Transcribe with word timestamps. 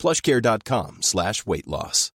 plushcare.com 0.00 1.02
slash 1.02 1.46
weight 1.46 1.68
loss. 1.68 2.10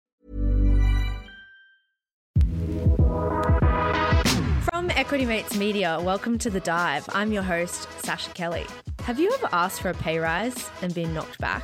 From 4.66 4.90
Equity 4.90 5.26
Mates 5.26 5.56
Media, 5.56 6.00
welcome 6.02 6.38
to 6.40 6.50
The 6.50 6.60
Dive. 6.60 7.08
I'm 7.14 7.32
your 7.32 7.44
host, 7.44 7.88
Sascha 8.02 8.34
Kelly. 8.34 8.66
Have 9.04 9.20
you 9.20 9.32
ever 9.36 9.48
asked 9.54 9.82
for 9.82 9.90
a 9.90 9.94
pay 9.94 10.20
rise 10.20 10.70
and 10.82 10.94
been 10.94 11.14
knocked 11.14 11.40
back? 11.40 11.64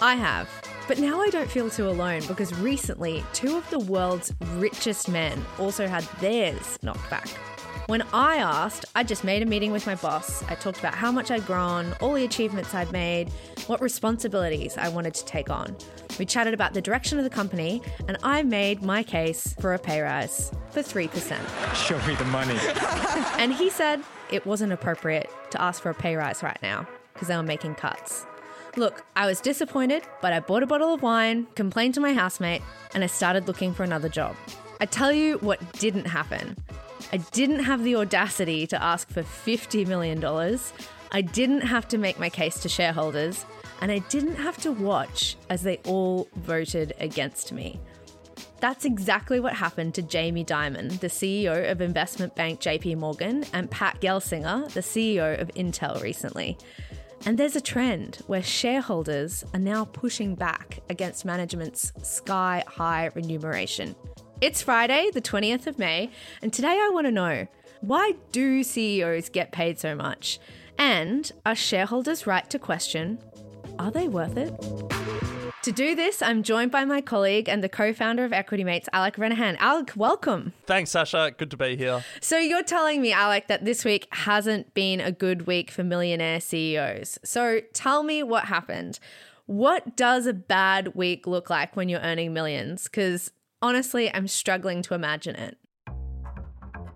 I 0.00 0.14
have. 0.14 0.48
But 0.88 0.98
now 0.98 1.20
I 1.20 1.28
don't 1.28 1.50
feel 1.50 1.70
too 1.70 1.88
alone 1.88 2.22
because 2.26 2.52
recently, 2.58 3.24
two 3.32 3.56
of 3.56 3.68
the 3.70 3.78
world's 3.78 4.32
richest 4.56 5.08
men 5.08 5.44
also 5.58 5.86
had 5.86 6.02
theirs 6.20 6.78
knocked 6.82 7.08
back. 7.08 7.28
When 7.86 8.02
I 8.12 8.36
asked, 8.36 8.84
I 8.94 9.02
just 9.02 9.24
made 9.24 9.42
a 9.42 9.46
meeting 9.46 9.72
with 9.72 9.86
my 9.86 9.96
boss. 9.96 10.44
I 10.44 10.54
talked 10.54 10.78
about 10.78 10.94
how 10.94 11.10
much 11.10 11.30
I'd 11.30 11.44
grown, 11.46 11.92
all 12.00 12.12
the 12.12 12.24
achievements 12.24 12.74
I'd 12.74 12.92
made, 12.92 13.30
what 13.66 13.80
responsibilities 13.80 14.76
I 14.76 14.88
wanted 14.88 15.14
to 15.14 15.24
take 15.24 15.50
on. 15.50 15.76
We 16.18 16.24
chatted 16.24 16.54
about 16.54 16.74
the 16.74 16.80
direction 16.80 17.18
of 17.18 17.24
the 17.24 17.30
company, 17.30 17.82
and 18.06 18.16
I 18.22 18.42
made 18.42 18.82
my 18.82 19.02
case 19.02 19.54
for 19.60 19.74
a 19.74 19.78
pay 19.78 20.00
rise 20.02 20.52
for 20.70 20.80
3%. 20.80 21.74
Show 21.74 21.98
me 22.06 22.14
the 22.14 22.24
money. 22.26 22.58
And 23.40 23.54
he 23.54 23.70
said 23.70 24.02
it 24.30 24.44
wasn't 24.44 24.72
appropriate 24.72 25.30
to 25.50 25.60
ask 25.60 25.82
for 25.82 25.90
a 25.90 25.94
pay 25.94 26.14
rise 26.14 26.42
right 26.42 26.58
now 26.62 26.86
because 27.14 27.28
they 27.28 27.36
were 27.36 27.42
making 27.42 27.74
cuts. 27.74 28.26
Look, 28.76 29.04
I 29.16 29.26
was 29.26 29.40
disappointed, 29.40 30.02
but 30.20 30.32
I 30.32 30.40
bought 30.40 30.62
a 30.62 30.66
bottle 30.66 30.92
of 30.92 31.02
wine, 31.02 31.46
complained 31.54 31.94
to 31.94 32.00
my 32.00 32.12
housemate, 32.12 32.62
and 32.94 33.02
I 33.02 33.06
started 33.06 33.48
looking 33.48 33.72
for 33.72 33.82
another 33.82 34.10
job. 34.10 34.36
I 34.80 34.86
tell 34.86 35.10
you 35.10 35.38
what 35.38 35.58
didn't 35.78 36.06
happen. 36.06 36.56
I 37.12 37.18
didn't 37.18 37.60
have 37.60 37.82
the 37.84 37.96
audacity 37.96 38.66
to 38.68 38.82
ask 38.82 39.08
for 39.10 39.22
$50 39.22 39.86
million. 39.86 40.24
I 41.12 41.22
didn't 41.22 41.62
have 41.62 41.88
to 41.88 41.98
make 41.98 42.18
my 42.18 42.30
case 42.30 42.60
to 42.60 42.68
shareholders. 42.68 43.44
And 43.80 43.90
I 43.90 43.98
didn't 43.98 44.36
have 44.36 44.58
to 44.58 44.72
watch 44.72 45.36
as 45.48 45.62
they 45.62 45.78
all 45.86 46.28
voted 46.36 46.92
against 47.00 47.52
me. 47.52 47.80
That's 48.60 48.84
exactly 48.84 49.40
what 49.40 49.54
happened 49.54 49.94
to 49.94 50.02
Jamie 50.02 50.44
Dimon, 50.44 51.00
the 51.00 51.06
CEO 51.06 51.70
of 51.70 51.80
investment 51.80 52.34
bank 52.36 52.60
JP 52.60 52.98
Morgan, 52.98 53.44
and 53.54 53.70
Pat 53.70 54.00
Gelsinger, 54.02 54.70
the 54.72 54.80
CEO 54.80 55.40
of 55.40 55.48
Intel, 55.54 56.02
recently. 56.02 56.58
And 57.24 57.38
there's 57.38 57.56
a 57.56 57.60
trend 57.60 58.16
where 58.26 58.42
shareholders 58.42 59.44
are 59.54 59.60
now 59.60 59.86
pushing 59.86 60.34
back 60.34 60.80
against 60.90 61.24
management's 61.24 61.92
sky 62.02 62.62
high 62.66 63.10
remuneration. 63.14 63.94
It's 64.40 64.62
Friday, 64.62 65.10
the 65.12 65.20
20th 65.20 65.66
of 65.66 65.78
May, 65.78 66.08
and 66.40 66.50
today 66.50 66.68
I 66.68 66.88
want 66.94 67.06
to 67.06 67.10
know 67.10 67.46
why 67.82 68.14
do 68.32 68.62
CEOs 68.62 69.28
get 69.28 69.52
paid 69.52 69.78
so 69.78 69.94
much? 69.94 70.38
And 70.78 71.30
are 71.44 71.54
shareholders 71.54 72.26
right 72.26 72.48
to 72.48 72.58
question 72.58 73.18
are 73.78 73.90
they 73.90 74.08
worth 74.08 74.38
it? 74.38 74.58
To 75.64 75.72
do 75.72 75.94
this, 75.94 76.22
I'm 76.22 76.42
joined 76.42 76.70
by 76.70 76.86
my 76.86 77.02
colleague 77.02 77.50
and 77.50 77.62
the 77.62 77.68
co 77.68 77.92
founder 77.92 78.24
of 78.24 78.32
Equity 78.32 78.64
Mates, 78.64 78.88
Alec 78.94 79.16
Renehan. 79.16 79.58
Alec, 79.58 79.92
welcome. 79.94 80.54
Thanks, 80.64 80.90
Sascha. 80.90 81.36
Good 81.36 81.50
to 81.50 81.58
be 81.58 81.76
here. 81.76 82.02
So, 82.22 82.38
you're 82.38 82.62
telling 82.62 83.02
me, 83.02 83.12
Alec, 83.12 83.46
that 83.48 83.66
this 83.66 83.84
week 83.84 84.08
hasn't 84.10 84.72
been 84.72 85.02
a 85.02 85.12
good 85.12 85.46
week 85.46 85.70
for 85.70 85.84
millionaire 85.84 86.40
CEOs. 86.40 87.18
So, 87.24 87.60
tell 87.74 88.02
me 88.02 88.22
what 88.22 88.46
happened. 88.46 89.00
What 89.44 89.96
does 89.96 90.26
a 90.26 90.32
bad 90.32 90.94
week 90.94 91.26
look 91.26 91.50
like 91.50 91.76
when 91.76 91.90
you're 91.90 92.00
earning 92.00 92.32
millions? 92.32 92.84
Because 92.84 93.32
honestly, 93.62 94.12
I'm 94.12 94.28
struggling 94.28 94.82
to 94.82 94.94
imagine 94.94 95.36
it. 95.36 95.58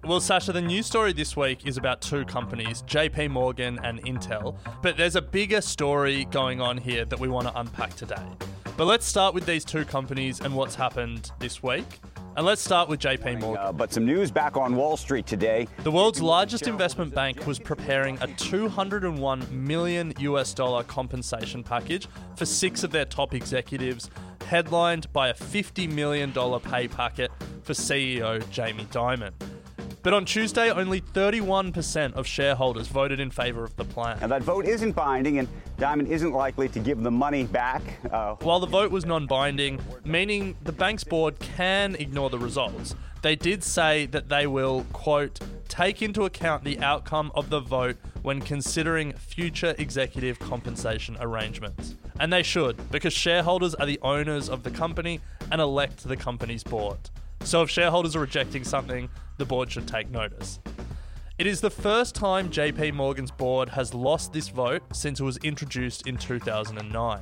Well, 0.05 0.21
Sascha, 0.21 0.53
the 0.53 0.61
news 0.61 0.85
story 0.85 1.15
this 1.15 1.35
week 1.35 1.67
is 1.67 1.79
about 1.79 2.03
two 2.03 2.27
companies, 2.27 2.83
JP 2.83 3.31
Morgan 3.31 3.79
and 3.83 4.05
Intel, 4.05 4.59
but 4.83 4.99
there's 4.99 5.17
a 5.17 5.23
bigger 5.23 5.63
story 5.63 6.27
going 6.27 6.61
on 6.61 6.77
here 6.77 7.07
that 7.07 7.19
we 7.19 7.29
want 7.29 7.49
to 7.49 7.59
unpack 7.59 7.95
today. 7.95 8.23
But 8.77 8.85
let's 8.85 9.07
start 9.07 9.35
with 9.35 9.47
these 9.47 9.65
two 9.65 9.87
companies 9.87 10.41
and 10.41 10.55
what's 10.55 10.75
happened 10.75 11.31
this 11.39 11.63
week. 11.63 12.01
And 12.37 12.45
let's 12.45 12.61
start 12.63 12.89
with 12.89 12.99
JP 12.99 13.41
Morgan. 13.41 13.63
Uh, 13.65 13.73
but 13.73 13.93
some 13.93 14.05
news 14.05 14.33
back 14.33 14.57
on 14.57 14.75
Wall 14.75 14.97
Street 14.97 15.25
today. 15.25 15.69
The 15.85 15.91
world's 15.91 16.21
largest 16.21 16.67
investment 16.67 17.15
bank 17.15 17.47
was 17.47 17.61
preparing 17.61 18.19
a 18.21 18.27
201 18.27 19.47
million 19.53 20.13
US 20.19 20.53
dollar 20.53 20.83
compensation 20.83 21.63
package 21.63 22.09
for 22.37 22.45
six 22.45 22.83
of 22.83 22.91
their 22.91 23.05
top 23.05 23.35
executives, 23.35 24.11
headlined 24.47 25.13
by 25.13 25.29
a 25.29 25.35
50 25.35 25.87
million 25.87 26.33
dollar 26.33 26.59
pay 26.59 26.89
packet 26.89 27.31
for 27.63 27.73
CEO 27.73 28.49
Jamie 28.51 28.87
Dimon. 28.87 29.33
But 30.05 30.13
on 30.13 30.27
Tuesday, 30.27 30.71
only 30.71 31.01
31% 31.01 32.13
of 32.13 32.27
shareholders 32.27 32.89
voted 32.89 33.21
in 33.21 33.31
favour 33.31 33.65
of 33.65 33.75
the 33.77 33.87
plan. 33.87 34.19
Now, 34.21 34.27
that 34.27 34.43
vote 34.43 34.67
isn't 34.67 34.93
binding, 34.93 35.39
and 35.39 35.49
Dimon 35.79 36.07
isn't 36.09 36.33
likely 36.33 36.69
to 36.69 36.79
give 36.79 37.03
the 37.03 37.11
money 37.11 37.45
back. 37.45 37.83
Uh, 38.13 38.35
While 38.43 38.61
the 38.61 38.67
vote 38.67 38.91
was 38.91 39.07
non 39.07 39.27
binding, 39.27 39.81
meaning 40.05 40.59
the 40.63 40.73
bank's 40.73 41.05
board 41.05 41.39
can 41.39 41.95
ignore 41.95 42.29
the 42.29 42.39
results, 42.39 42.95
they 43.23 43.35
did 43.35 43.65
say 43.65 44.05
that 44.05 44.29
they 44.29 44.47
will, 44.47 44.85
quote, 44.93 45.41
take 45.69 46.03
into 46.03 46.27
account 46.27 46.65
the 46.65 46.79
outcome 46.81 47.33
of 47.35 47.49
the 47.49 47.61
vote 47.61 47.97
when 48.21 48.43
considering 48.43 49.15
future 49.15 49.75
executive 49.79 50.39
compensation 50.39 51.17
arrangements. 51.19 51.95
And 52.21 52.31
they 52.31 52.43
should, 52.43 52.91
because 52.91 53.15
shareholders 53.15 53.75
are 53.77 53.87
the 53.87 53.99
owners 54.03 54.51
of 54.51 54.65
the 54.65 54.71
company 54.71 55.21
and 55.51 55.63
elect 55.63 56.07
the 56.07 56.17
company's 56.19 56.63
board. 56.63 56.99
So 57.41 57.63
if 57.63 57.71
shareholders 57.71 58.15
are 58.17 58.21
rejecting 58.21 58.65
something, 58.65 59.09
the 59.37 59.45
board 59.45 59.71
should 59.71 59.89
take 59.89 60.11
notice. 60.11 60.61
It 61.37 61.47
is 61.47 61.61
the 61.61 61.71
first 61.71 62.15
time 62.15 62.49
JP 62.49 62.95
Morgan's 62.95 63.31
board 63.31 63.69
has 63.71 63.93
lost 63.93 64.33
this 64.33 64.49
vote 64.49 64.83
since 64.93 65.19
it 65.19 65.25
was 65.25 65.37
introduced 65.39 66.07
in 66.07 66.17
2009. 66.17 67.21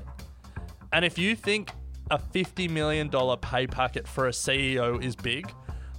And 0.93 1.05
if 1.05 1.17
you 1.17 1.35
think 1.35 1.71
a 2.11 2.19
$50 2.19 2.69
million 2.69 3.09
pay 3.39 3.67
packet 3.67 4.07
for 4.07 4.29
a 4.29 4.33
CEO 4.33 5.03
is 5.03 5.17
big, 5.17 5.51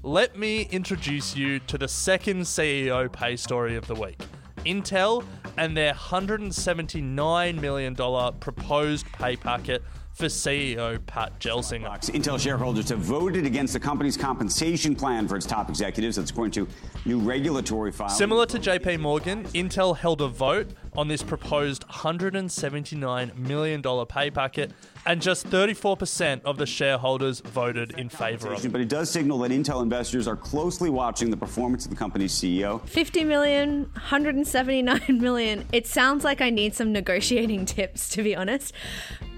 let 0.03 0.37
me 0.37 0.63
introduce 0.63 1.35
you 1.35 1.59
to 1.59 1.77
the 1.77 1.87
second 1.87 2.41
CEO 2.41 3.11
pay 3.11 3.35
story 3.35 3.75
of 3.75 3.87
the 3.87 3.95
week 3.95 4.21
Intel 4.65 5.25
and 5.57 5.75
their 5.75 5.93
$179 5.93 7.59
million 7.59 7.95
proposed 8.39 9.05
pay 9.13 9.35
packet 9.35 9.83
for 10.13 10.25
CEO 10.25 11.03
Pat 11.07 11.39
Gelsinger. 11.39 11.99
Intel 12.11 12.39
shareholders 12.39 12.89
have 12.89 12.99
voted 12.99 13.45
against 13.45 13.73
the 13.73 13.79
company's 13.79 14.15
compensation 14.15 14.95
plan 14.95 15.27
for 15.27 15.35
its 15.35 15.45
top 15.45 15.69
executives. 15.69 16.15
That's 16.15 16.31
according 16.31 16.51
to 16.51 16.67
new 17.05 17.19
regulatory 17.19 17.91
files. 17.91 18.17
Similar 18.17 18.45
to 18.47 18.59
JP 18.59 18.99
Morgan, 18.99 19.43
Intel 19.45 19.97
held 19.97 20.21
a 20.21 20.27
vote 20.27 20.69
on 20.97 21.07
this 21.07 21.23
proposed 21.23 21.87
$179 21.87 23.37
million 23.37 24.05
pay 24.05 24.31
packet, 24.31 24.71
and 25.05 25.21
just 25.21 25.47
34% 25.49 26.41
of 26.43 26.57
the 26.57 26.65
shareholders 26.65 27.41
voted 27.41 27.91
in 27.97 28.09
favor 28.09 28.53
of 28.53 28.65
it. 28.65 28.71
But 28.71 28.81
it 28.81 28.89
does 28.89 29.09
signal 29.09 29.39
that 29.39 29.51
Intel 29.51 29.81
investors 29.81 30.27
are 30.27 30.35
closely 30.35 30.89
watching 30.89 31.29
the 31.29 31.37
performance 31.37 31.85
of 31.85 31.91
the 31.91 31.97
company's 31.97 32.33
CEO. 32.33 32.87
50 32.87 33.23
million, 33.23 33.83
179 33.93 35.01
million. 35.19 35.65
It 35.71 35.87
sounds 35.87 36.23
like 36.23 36.41
I 36.41 36.49
need 36.49 36.75
some 36.75 36.91
negotiating 36.91 37.65
tips, 37.65 38.09
to 38.09 38.23
be 38.23 38.35
honest. 38.35 38.73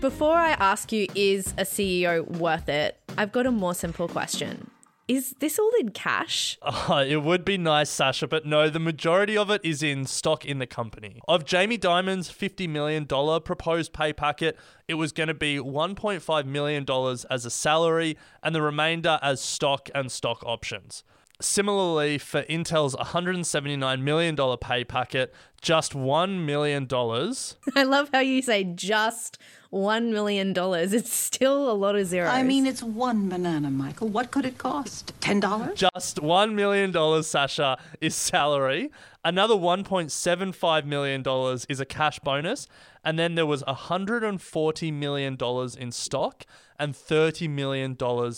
Before 0.01 0.35
I 0.35 0.51
ask 0.51 0.91
you, 0.91 1.07
is 1.15 1.53
a 1.57 1.63
CEO 1.63 2.27
worth 2.37 2.69
it? 2.69 2.99
I've 3.17 3.31
got 3.31 3.45
a 3.45 3.51
more 3.51 3.73
simple 3.73 4.07
question. 4.07 4.69
Is 5.07 5.35
this 5.39 5.59
all 5.59 5.71
in 5.79 5.89
cash? 5.89 6.57
Oh, 6.63 6.97
it 6.97 7.21
would 7.21 7.45
be 7.45 7.59
nice, 7.59 7.91
Sascha, 7.91 8.27
but 8.27 8.45
no, 8.45 8.69
the 8.71 8.79
majority 8.79 9.37
of 9.37 9.51
it 9.51 9.61
is 9.63 9.83
in 9.83 10.05
stock 10.05 10.45
in 10.45 10.57
the 10.57 10.65
company. 10.65 11.21
Of 11.27 11.45
Jamie 11.45 11.77
Dimon's 11.77 12.31
$50 12.31 12.67
million 12.67 13.05
proposed 13.05 13.93
pay 13.93 14.13
packet, 14.13 14.57
it 14.87 14.95
was 14.95 15.11
going 15.11 15.27
to 15.27 15.35
be 15.35 15.57
$1.5 15.57 16.45
million 16.45 16.85
as 17.29 17.45
a 17.45 17.51
salary 17.51 18.17
and 18.41 18.55
the 18.55 18.63
remainder 18.63 19.19
as 19.21 19.41
stock 19.41 19.89
and 19.93 20.11
stock 20.11 20.43
options. 20.43 21.03
Similarly, 21.41 22.17
for 22.17 22.43
Intel's 22.43 22.95
$179 22.95 24.01
million 24.01 24.57
pay 24.57 24.85
packet, 24.85 25.33
just 25.61 25.93
$1 25.93 26.45
million. 26.45 26.87
I 27.75 27.83
love 27.83 28.09
how 28.13 28.19
you 28.19 28.41
say 28.41 28.63
just 28.63 29.37
$1 29.73 30.11
million. 30.11 30.53
It's 30.55 31.11
still 31.11 31.69
a 31.69 31.73
lot 31.73 31.97
of 31.97 32.07
zeros. 32.07 32.31
I 32.31 32.43
mean, 32.43 32.65
it's 32.65 32.81
one 32.81 33.27
banana, 33.27 33.69
Michael. 33.69 34.07
What 34.07 34.31
could 34.31 34.45
it 34.45 34.57
cost? 34.57 35.11
$10? 35.19 35.75
Just 35.75 36.17
$1 36.21 36.53
million, 36.53 36.93
Sascha, 36.93 37.77
is 37.99 38.15
salary. 38.15 38.89
Another 39.25 39.55
$1.75 39.55 40.85
million 40.85 41.23
is 41.67 41.79
a 41.81 41.85
cash 41.85 42.19
bonus. 42.19 42.67
And 43.03 43.19
then 43.19 43.35
there 43.35 43.45
was 43.45 43.61
$140 43.63 44.93
million 44.93 45.37
in 45.77 45.91
stock 45.91 46.45
and 46.79 46.93
$30 46.93 47.49
million 47.49 47.97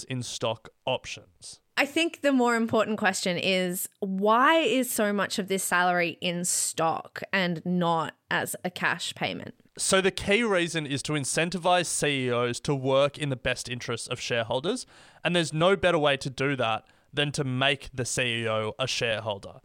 in 0.10 0.24
stock 0.24 0.70
options. 0.86 1.60
I 1.80 1.86
think 1.86 2.22
the 2.22 2.32
more 2.32 2.56
important 2.56 2.98
question 2.98 3.38
is 3.38 3.88
why 4.00 4.58
is 4.58 4.90
so 4.90 5.14
much 5.14 5.38
of 5.38 5.48
this 5.48 5.64
salary 5.64 6.18
in 6.22 6.44
stock 6.44 7.22
and 7.32 7.64
not 7.66 8.16
as 8.32 8.56
a 8.64 8.72
cash 8.72 9.14
payment? 9.14 9.54
So, 9.78 10.02
the 10.02 10.10
key 10.10 10.42
reason 10.42 10.88
is 10.88 11.04
to 11.04 11.14
incentivize 11.14 11.86
CEOs 11.86 12.60
to 12.62 12.74
work 12.74 13.20
in 13.20 13.30
the 13.30 13.36
best 13.36 13.70
interests 13.70 14.08
of 14.08 14.20
shareholders. 14.20 14.88
And 15.24 15.36
there's 15.36 15.54
no 15.54 15.76
better 15.76 16.00
way 16.00 16.18
to 16.18 16.32
do 16.32 16.56
that 16.56 16.88
than 17.14 17.32
to 17.34 17.44
make 17.44 17.90
the 17.94 18.04
CEO 18.04 18.74
a 18.80 18.88
shareholder. 18.88 19.62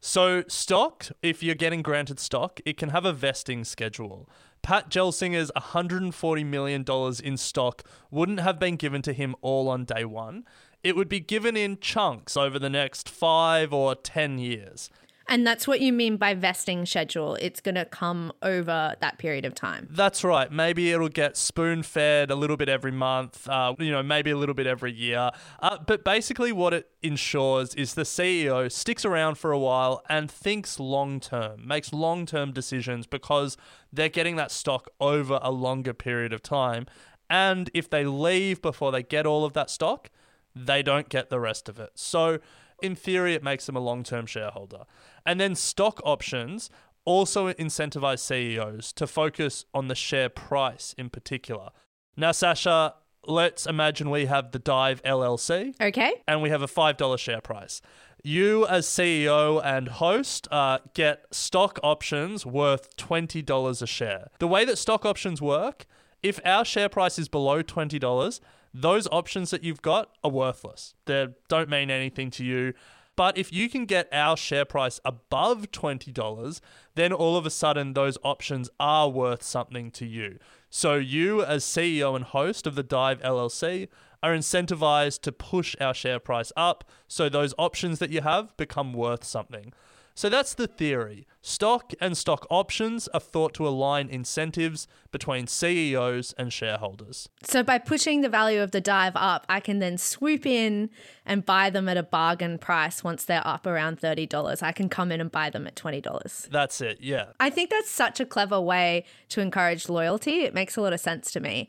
So, 0.00 0.44
stock, 0.48 1.06
if 1.22 1.42
you're 1.42 1.54
getting 1.54 1.80
granted 1.80 2.20
stock, 2.20 2.60
it 2.66 2.76
can 2.76 2.90
have 2.90 3.06
a 3.06 3.12
vesting 3.14 3.64
schedule. 3.64 4.28
Pat 4.60 4.90
Gelsinger's 4.90 5.50
$140 5.56 6.44
million 6.44 6.84
in 7.24 7.36
stock 7.38 7.82
wouldn't 8.10 8.40
have 8.40 8.58
been 8.58 8.76
given 8.76 9.00
to 9.00 9.14
him 9.14 9.34
all 9.40 9.68
on 9.68 9.86
day 9.86 10.04
one. 10.04 10.44
It 10.84 10.94
would 10.96 11.08
be 11.08 11.18
given 11.18 11.56
in 11.56 11.78
chunks 11.80 12.36
over 12.36 12.58
the 12.58 12.70
next 12.70 13.08
five 13.08 13.72
or 13.72 13.94
10 13.94 14.38
years. 14.38 14.90
And 15.26 15.46
that's 15.46 15.66
what 15.66 15.80
you 15.80 15.92
mean 15.92 16.18
by 16.18 16.34
vesting 16.34 16.84
schedule. 16.84 17.36
It's 17.36 17.60
going 17.60 17.76
to 17.76 17.86
come 17.86 18.32
over 18.42 18.94
that 19.00 19.16
period 19.16 19.46
of 19.46 19.54
time. 19.54 19.88
That's 19.90 20.22
right. 20.22 20.52
Maybe 20.52 20.92
it'll 20.92 21.08
get 21.08 21.38
spoon 21.38 21.82
fed 21.82 22.30
a 22.30 22.34
little 22.34 22.58
bit 22.58 22.68
every 22.68 22.92
month, 22.92 23.48
uh, 23.48 23.74
you 23.78 23.90
know, 23.90 24.02
maybe 24.02 24.30
a 24.30 24.36
little 24.36 24.54
bit 24.54 24.66
every 24.66 24.92
year. 24.92 25.30
Uh, 25.60 25.78
but 25.86 26.04
basically, 26.04 26.52
what 26.52 26.74
it 26.74 26.90
ensures 27.02 27.74
is 27.74 27.94
the 27.94 28.02
CEO 28.02 28.70
sticks 28.70 29.06
around 29.06 29.38
for 29.38 29.50
a 29.50 29.58
while 29.58 30.02
and 30.10 30.30
thinks 30.30 30.78
long 30.78 31.20
term, 31.20 31.66
makes 31.66 31.92
long 31.92 32.26
term 32.26 32.52
decisions 32.52 33.06
because 33.06 33.56
they're 33.90 34.10
getting 34.10 34.36
that 34.36 34.50
stock 34.50 34.90
over 35.00 35.38
a 35.40 35.50
longer 35.50 35.94
period 35.94 36.34
of 36.34 36.42
time. 36.42 36.84
And 37.30 37.70
if 37.72 37.88
they 37.88 38.04
leave 38.04 38.60
before 38.60 38.92
they 38.92 39.02
get 39.02 39.24
all 39.24 39.46
of 39.46 39.54
that 39.54 39.70
stock, 39.70 40.10
they 40.54 40.82
don't 40.82 41.08
get 41.08 41.30
the 41.30 41.40
rest 41.40 41.68
of 41.68 41.78
it. 41.78 41.90
So, 41.94 42.38
in 42.82 42.94
theory, 42.94 43.34
it 43.34 43.42
makes 43.42 43.66
them 43.66 43.76
a 43.76 43.80
long 43.80 44.02
term 44.02 44.26
shareholder. 44.26 44.84
And 45.24 45.40
then 45.40 45.54
stock 45.54 46.00
options 46.04 46.70
also 47.04 47.52
incentivize 47.52 48.20
CEOs 48.20 48.92
to 48.94 49.06
focus 49.06 49.64
on 49.74 49.88
the 49.88 49.94
share 49.94 50.28
price 50.28 50.94
in 50.96 51.10
particular. 51.10 51.70
Now, 52.16 52.30
Sascha, 52.30 52.94
let's 53.26 53.66
imagine 53.66 54.10
we 54.10 54.26
have 54.26 54.52
the 54.52 54.58
Dive 54.58 55.02
LLC. 55.02 55.74
Okay. 55.80 56.12
And 56.26 56.42
we 56.42 56.50
have 56.50 56.62
a 56.62 56.66
$5 56.66 57.18
share 57.18 57.40
price. 57.40 57.82
You, 58.22 58.66
as 58.66 58.86
CEO 58.86 59.60
and 59.62 59.88
host, 59.88 60.48
uh, 60.50 60.78
get 60.94 61.26
stock 61.30 61.78
options 61.82 62.46
worth 62.46 62.96
$20 62.96 63.82
a 63.82 63.86
share. 63.86 64.28
The 64.38 64.48
way 64.48 64.64
that 64.64 64.78
stock 64.78 65.04
options 65.04 65.42
work, 65.42 65.86
if 66.22 66.40
our 66.44 66.64
share 66.64 66.88
price 66.88 67.18
is 67.18 67.28
below 67.28 67.62
$20, 67.62 68.40
those 68.74 69.06
options 69.12 69.50
that 69.50 69.62
you've 69.62 69.82
got 69.82 70.10
are 70.24 70.30
worthless. 70.30 70.94
They 71.06 71.28
don't 71.48 71.70
mean 71.70 71.90
anything 71.90 72.30
to 72.32 72.44
you. 72.44 72.74
But 73.16 73.38
if 73.38 73.52
you 73.52 73.68
can 73.68 73.84
get 73.84 74.08
our 74.12 74.36
share 74.36 74.64
price 74.64 74.98
above 75.04 75.70
$20, 75.70 76.60
then 76.96 77.12
all 77.12 77.36
of 77.36 77.46
a 77.46 77.50
sudden 77.50 77.92
those 77.92 78.18
options 78.24 78.68
are 78.80 79.08
worth 79.08 79.44
something 79.44 79.92
to 79.92 80.04
you. 80.04 80.38
So 80.68 80.96
you, 80.96 81.44
as 81.44 81.64
CEO 81.64 82.16
and 82.16 82.24
host 82.24 82.66
of 82.66 82.74
the 82.74 82.82
Dive 82.82 83.20
LLC, 83.20 83.86
are 84.20 84.34
incentivized 84.34 85.20
to 85.20 85.30
push 85.30 85.76
our 85.80 85.94
share 85.94 86.18
price 86.18 86.50
up 86.56 86.82
so 87.06 87.28
those 87.28 87.54
options 87.56 88.00
that 88.00 88.10
you 88.10 88.22
have 88.22 88.56
become 88.56 88.92
worth 88.92 89.22
something. 89.22 89.72
So 90.14 90.28
that's 90.28 90.54
the 90.54 90.68
theory. 90.68 91.26
Stock 91.42 91.92
and 92.00 92.16
stock 92.16 92.46
options 92.48 93.08
are 93.08 93.20
thought 93.20 93.52
to 93.54 93.66
align 93.66 94.08
incentives 94.08 94.86
between 95.10 95.48
CEOs 95.48 96.32
and 96.38 96.52
shareholders. 96.52 97.28
So 97.42 97.62
by 97.64 97.78
pushing 97.78 98.20
the 98.20 98.28
value 98.28 98.62
of 98.62 98.70
the 98.70 98.80
dive 98.80 99.12
up, 99.16 99.44
I 99.48 99.58
can 99.58 99.80
then 99.80 99.98
swoop 99.98 100.46
in 100.46 100.88
and 101.26 101.44
buy 101.44 101.68
them 101.68 101.88
at 101.88 101.96
a 101.96 102.02
bargain 102.04 102.58
price 102.58 103.02
once 103.02 103.24
they're 103.24 103.46
up 103.46 103.66
around 103.66 104.00
$30. 104.00 104.62
I 104.62 104.72
can 104.72 104.88
come 104.88 105.10
in 105.10 105.20
and 105.20 105.32
buy 105.32 105.50
them 105.50 105.66
at 105.66 105.74
$20. 105.74 106.48
That's 106.48 106.80
it, 106.80 106.98
yeah. 107.00 107.26
I 107.40 107.50
think 107.50 107.70
that's 107.70 107.90
such 107.90 108.20
a 108.20 108.24
clever 108.24 108.60
way 108.60 109.04
to 109.30 109.40
encourage 109.40 109.88
loyalty. 109.88 110.44
It 110.44 110.54
makes 110.54 110.76
a 110.76 110.80
lot 110.80 110.92
of 110.92 111.00
sense 111.00 111.32
to 111.32 111.40
me. 111.40 111.68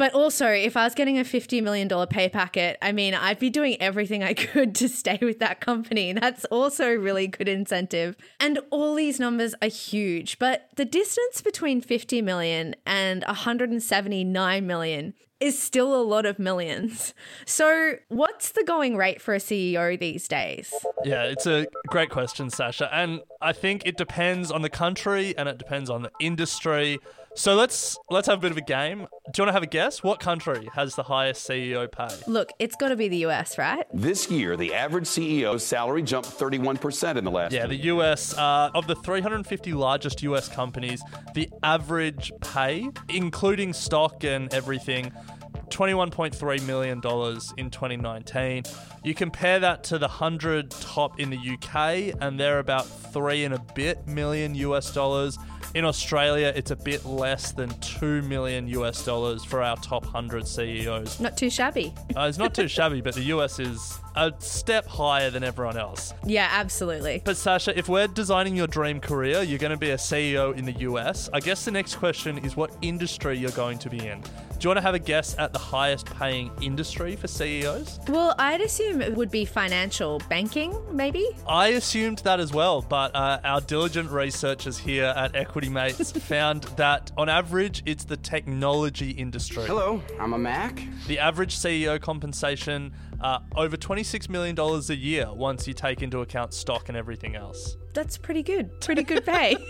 But 0.00 0.14
also, 0.14 0.46
if 0.46 0.78
I 0.78 0.84
was 0.84 0.94
getting 0.94 1.18
a 1.18 1.24
$50 1.24 1.62
million 1.62 1.86
pay 2.06 2.30
packet, 2.30 2.78
I 2.80 2.90
mean, 2.90 3.12
I'd 3.12 3.38
be 3.38 3.50
doing 3.50 3.76
everything 3.82 4.22
I 4.22 4.32
could 4.48 4.74
to 4.76 4.88
stay 4.88 5.18
with 5.20 5.40
that 5.40 5.60
company. 5.60 6.14
That's 6.14 6.46
also 6.46 6.94
a 6.94 6.98
really 6.98 7.26
good 7.26 7.50
incentive. 7.50 8.16
And 8.40 8.60
all 8.70 8.94
these 8.94 9.20
numbers 9.20 9.54
are 9.60 9.68
huge, 9.68 10.38
but 10.38 10.70
the 10.76 10.86
distance 10.86 11.42
between 11.42 11.82
50 11.82 12.22
million 12.22 12.76
and 12.86 13.24
179 13.24 14.66
million 14.66 15.12
is 15.38 15.58
still 15.58 15.94
a 15.94 16.02
lot 16.02 16.24
of 16.24 16.38
millions. 16.38 17.12
So, 17.46 17.94
what's 18.08 18.52
the 18.52 18.62
going 18.62 18.96
rate 18.96 19.20
for 19.20 19.34
a 19.34 19.38
CEO 19.38 19.98
these 19.98 20.28
days? 20.28 20.72
Yeah, 21.04 21.24
it's 21.24 21.46
a 21.46 21.66
great 21.88 22.08
question, 22.10 22.48
Sascha. 22.48 22.88
And 22.92 23.20
I 23.40 23.52
think 23.52 23.82
it 23.86 23.96
depends 23.96 24.52
on 24.52 24.62
the 24.62 24.70
country 24.70 25.36
and 25.36 25.48
it 25.48 25.58
depends 25.58 25.90
on 25.90 26.02
the 26.02 26.12
industry. 26.20 27.00
So 27.36 27.54
let's 27.54 27.96
let's 28.10 28.26
have 28.26 28.38
a 28.38 28.40
bit 28.40 28.50
of 28.50 28.56
a 28.56 28.62
game. 28.62 28.98
Do 28.98 29.04
you 29.38 29.44
want 29.44 29.48
to 29.48 29.52
have 29.52 29.62
a 29.62 29.66
guess? 29.66 30.02
What 30.02 30.18
country 30.18 30.68
has 30.74 30.96
the 30.96 31.04
highest 31.04 31.48
CEO 31.48 31.90
pay? 31.90 32.08
Look, 32.26 32.50
it's 32.58 32.74
got 32.74 32.88
to 32.88 32.96
be 32.96 33.08
the 33.08 33.18
US, 33.26 33.56
right? 33.56 33.86
This 33.94 34.28
year, 34.30 34.56
the 34.56 34.74
average 34.74 35.04
CEO's 35.04 35.64
salary 35.64 36.02
jumped 36.02 36.28
31% 36.28 37.16
in 37.16 37.24
the 37.24 37.30
last 37.30 37.52
year. 37.52 37.62
Yeah, 37.62 37.68
year. 37.68 37.78
the 37.78 37.84
US, 38.02 38.36
uh, 38.36 38.70
of 38.74 38.88
the 38.88 38.96
350 38.96 39.72
largest 39.74 40.22
US 40.24 40.48
companies, 40.48 41.02
the 41.34 41.48
average 41.62 42.32
pay, 42.40 42.88
including 43.08 43.72
stock 43.72 44.24
and 44.24 44.52
everything, 44.52 45.12
$21.3 45.68 46.66
million 46.66 46.98
in 47.56 47.70
2019. 47.70 48.64
You 49.04 49.14
compare 49.14 49.60
that 49.60 49.84
to 49.84 49.98
the 49.98 50.08
100 50.08 50.70
top 50.72 51.20
in 51.20 51.30
the 51.30 51.38
UK, 51.38 52.14
and 52.20 52.38
they're 52.38 52.58
about 52.58 52.86
three 52.86 53.44
and 53.44 53.54
a 53.54 53.64
bit 53.74 54.06
million 54.08 54.54
US 54.56 54.92
dollars. 54.92 55.38
In 55.72 55.84
Australia, 55.84 56.52
it's 56.56 56.72
a 56.72 56.76
bit 56.76 57.04
less 57.04 57.52
than 57.52 57.70
2 57.78 58.22
million 58.22 58.66
US 58.68 59.04
dollars 59.04 59.44
for 59.44 59.62
our 59.62 59.76
top 59.76 60.02
100 60.02 60.44
CEOs. 60.46 61.20
Not 61.20 61.36
too 61.36 61.48
shabby. 61.48 61.94
Uh, 62.16 62.22
it's 62.22 62.38
not 62.38 62.54
too 62.54 62.66
shabby, 62.76 63.00
but 63.00 63.14
the 63.14 63.22
US 63.34 63.60
is 63.60 64.00
a 64.16 64.32
step 64.40 64.84
higher 64.86 65.30
than 65.30 65.44
everyone 65.44 65.76
else. 65.76 66.12
Yeah, 66.24 66.48
absolutely. 66.50 67.22
But 67.24 67.36
Sascha, 67.36 67.76
if 67.76 67.88
we're 67.88 68.08
designing 68.08 68.56
your 68.56 68.66
dream 68.66 68.98
career, 68.98 69.42
you're 69.42 69.60
going 69.60 69.70
to 69.70 69.76
be 69.76 69.90
a 69.90 69.96
CEO 69.96 70.56
in 70.56 70.64
the 70.64 70.72
US. 70.80 71.30
I 71.32 71.38
guess 71.38 71.64
the 71.64 71.70
next 71.70 71.96
question 71.96 72.38
is 72.38 72.56
what 72.56 72.76
industry 72.82 73.38
you're 73.38 73.52
going 73.52 73.78
to 73.78 73.88
be 73.88 74.08
in. 74.08 74.24
Do 74.60 74.66
you 74.66 74.68
want 74.68 74.76
to 74.76 74.82
have 74.82 74.94
a 74.94 74.98
guess 74.98 75.34
at 75.38 75.54
the 75.54 75.58
highest 75.58 76.04
paying 76.18 76.50
industry 76.60 77.16
for 77.16 77.26
CEOs? 77.28 77.98
Well, 78.08 78.34
I'd 78.38 78.60
assume 78.60 79.00
it 79.00 79.14
would 79.14 79.30
be 79.30 79.46
financial 79.46 80.20
banking, 80.28 80.76
maybe. 80.92 81.26
I 81.48 81.68
assumed 81.68 82.18
that 82.18 82.40
as 82.40 82.52
well, 82.52 82.82
but 82.82 83.16
uh, 83.16 83.40
our 83.42 83.62
diligent 83.62 84.10
researchers 84.10 84.76
here 84.76 85.14
at 85.16 85.34
Equity 85.34 85.70
Mates 85.70 86.12
found 86.28 86.64
that 86.76 87.10
on 87.16 87.30
average, 87.30 87.82
it's 87.86 88.04
the 88.04 88.18
technology 88.18 89.12
industry. 89.12 89.64
Hello, 89.64 90.02
I'm 90.20 90.34
a 90.34 90.38
Mac. 90.38 90.82
The 91.10 91.18
average 91.18 91.56
CEO 91.56 92.00
compensation 92.00 92.92
uh, 93.20 93.40
over 93.56 93.76
$26 93.76 94.28
million 94.28 94.56
a 94.56 94.94
year 94.94 95.26
once 95.34 95.66
you 95.66 95.74
take 95.74 96.02
into 96.02 96.20
account 96.20 96.54
stock 96.54 96.88
and 96.88 96.96
everything 96.96 97.34
else. 97.34 97.76
That's 97.94 98.16
pretty 98.16 98.44
good. 98.44 98.80
Pretty 98.80 99.02
good 99.02 99.26
pay. 99.26 99.56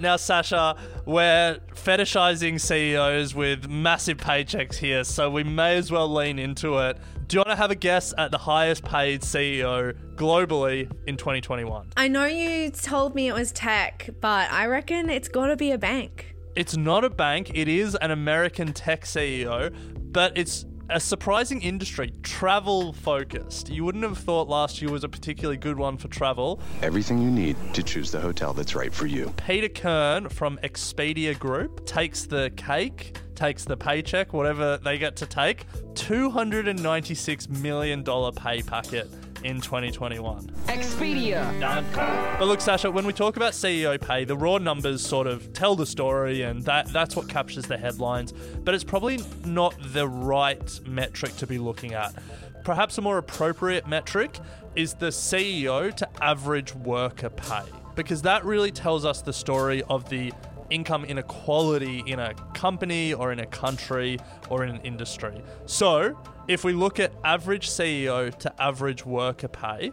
Now, 0.00 0.16
Sascha, 0.16 0.76
we're 1.06 1.60
fetishizing 1.74 2.60
CEOs 2.60 3.34
with 3.36 3.68
massive 3.68 4.18
paychecks 4.18 4.74
here, 4.74 5.04
so 5.04 5.30
we 5.30 5.44
may 5.44 5.76
as 5.76 5.92
well 5.92 6.12
lean 6.12 6.38
into 6.40 6.76
it. 6.78 6.98
Do 7.28 7.36
you 7.36 7.40
want 7.40 7.50
to 7.50 7.56
have 7.56 7.70
a 7.70 7.76
guess 7.76 8.12
at 8.18 8.32
the 8.32 8.38
highest 8.38 8.84
paid 8.84 9.22
CEO 9.22 9.96
globally 10.16 10.90
in 11.06 11.16
2021? 11.16 11.92
I 11.96 12.08
know 12.08 12.26
you 12.26 12.70
told 12.70 13.14
me 13.14 13.28
it 13.28 13.32
was 13.32 13.52
tech, 13.52 14.10
but 14.20 14.50
I 14.50 14.66
reckon 14.66 15.08
it's 15.08 15.28
got 15.28 15.46
to 15.46 15.56
be 15.56 15.70
a 15.70 15.78
bank. 15.78 16.35
It's 16.56 16.74
not 16.74 17.04
a 17.04 17.10
bank, 17.10 17.50
it 17.52 17.68
is 17.68 17.94
an 17.96 18.12
American 18.12 18.72
tech 18.72 19.02
CEO, 19.02 19.76
but 20.10 20.32
it's 20.38 20.64
a 20.88 20.98
surprising 20.98 21.60
industry, 21.60 22.14
travel 22.22 22.94
focused. 22.94 23.68
You 23.68 23.84
wouldn't 23.84 24.04
have 24.04 24.16
thought 24.16 24.48
last 24.48 24.80
year 24.80 24.90
was 24.90 25.04
a 25.04 25.08
particularly 25.08 25.58
good 25.58 25.76
one 25.76 25.98
for 25.98 26.08
travel. 26.08 26.62
Everything 26.80 27.20
you 27.20 27.30
need 27.30 27.58
to 27.74 27.82
choose 27.82 28.10
the 28.10 28.20
hotel 28.20 28.54
that's 28.54 28.74
right 28.74 28.90
for 28.90 29.04
you. 29.04 29.34
Peter 29.36 29.68
Kern 29.68 30.30
from 30.30 30.58
Expedia 30.64 31.38
Group 31.38 31.84
takes 31.84 32.24
the 32.24 32.50
cake, 32.56 33.18
takes 33.34 33.66
the 33.66 33.76
paycheck, 33.76 34.32
whatever 34.32 34.78
they 34.78 34.96
get 34.96 35.14
to 35.16 35.26
take. 35.26 35.66
$296 35.92 37.50
million 37.60 38.02
pay 38.02 38.62
packet 38.62 39.10
in 39.44 39.60
2021. 39.60 40.46
Expedia. 40.66 41.60
But 42.38 42.46
look, 42.46 42.60
Sascha, 42.60 42.92
when 42.92 43.06
we 43.06 43.12
talk 43.12 43.36
about 43.36 43.52
CEO 43.52 44.00
pay, 44.00 44.24
the 44.24 44.36
raw 44.36 44.58
numbers 44.58 45.06
sort 45.06 45.26
of 45.26 45.52
tell 45.52 45.76
the 45.76 45.86
story, 45.86 46.42
and 46.42 46.62
that 46.64 46.86
that's 46.88 47.16
what 47.16 47.28
captures 47.28 47.66
the 47.66 47.76
headlines. 47.76 48.32
But 48.64 48.74
it's 48.74 48.84
probably 48.84 49.20
not 49.44 49.74
the 49.92 50.08
right 50.08 50.80
metric 50.86 51.36
to 51.36 51.46
be 51.46 51.58
looking 51.58 51.94
at. 51.94 52.14
Perhaps 52.64 52.98
a 52.98 53.02
more 53.02 53.18
appropriate 53.18 53.86
metric 53.86 54.38
is 54.74 54.94
the 54.94 55.06
CEO 55.06 55.94
to 55.94 56.08
average 56.22 56.74
worker 56.74 57.30
pay, 57.30 57.62
because 57.94 58.22
that 58.22 58.44
really 58.44 58.70
tells 58.70 59.04
us 59.04 59.22
the 59.22 59.32
story 59.32 59.82
of 59.84 60.08
the 60.08 60.32
income 60.70 61.04
inequality 61.04 62.02
in 62.06 62.18
a 62.18 62.34
company 62.54 63.14
or 63.14 63.32
in 63.32 63.40
a 63.40 63.46
country 63.46 64.18
or 64.50 64.64
in 64.64 64.70
an 64.70 64.80
industry. 64.82 65.42
So, 65.66 66.18
if 66.48 66.64
we 66.64 66.72
look 66.72 67.00
at 67.00 67.12
average 67.24 67.68
CEO 67.68 68.36
to 68.38 68.62
average 68.62 69.04
worker 69.04 69.48
pay, 69.48 69.92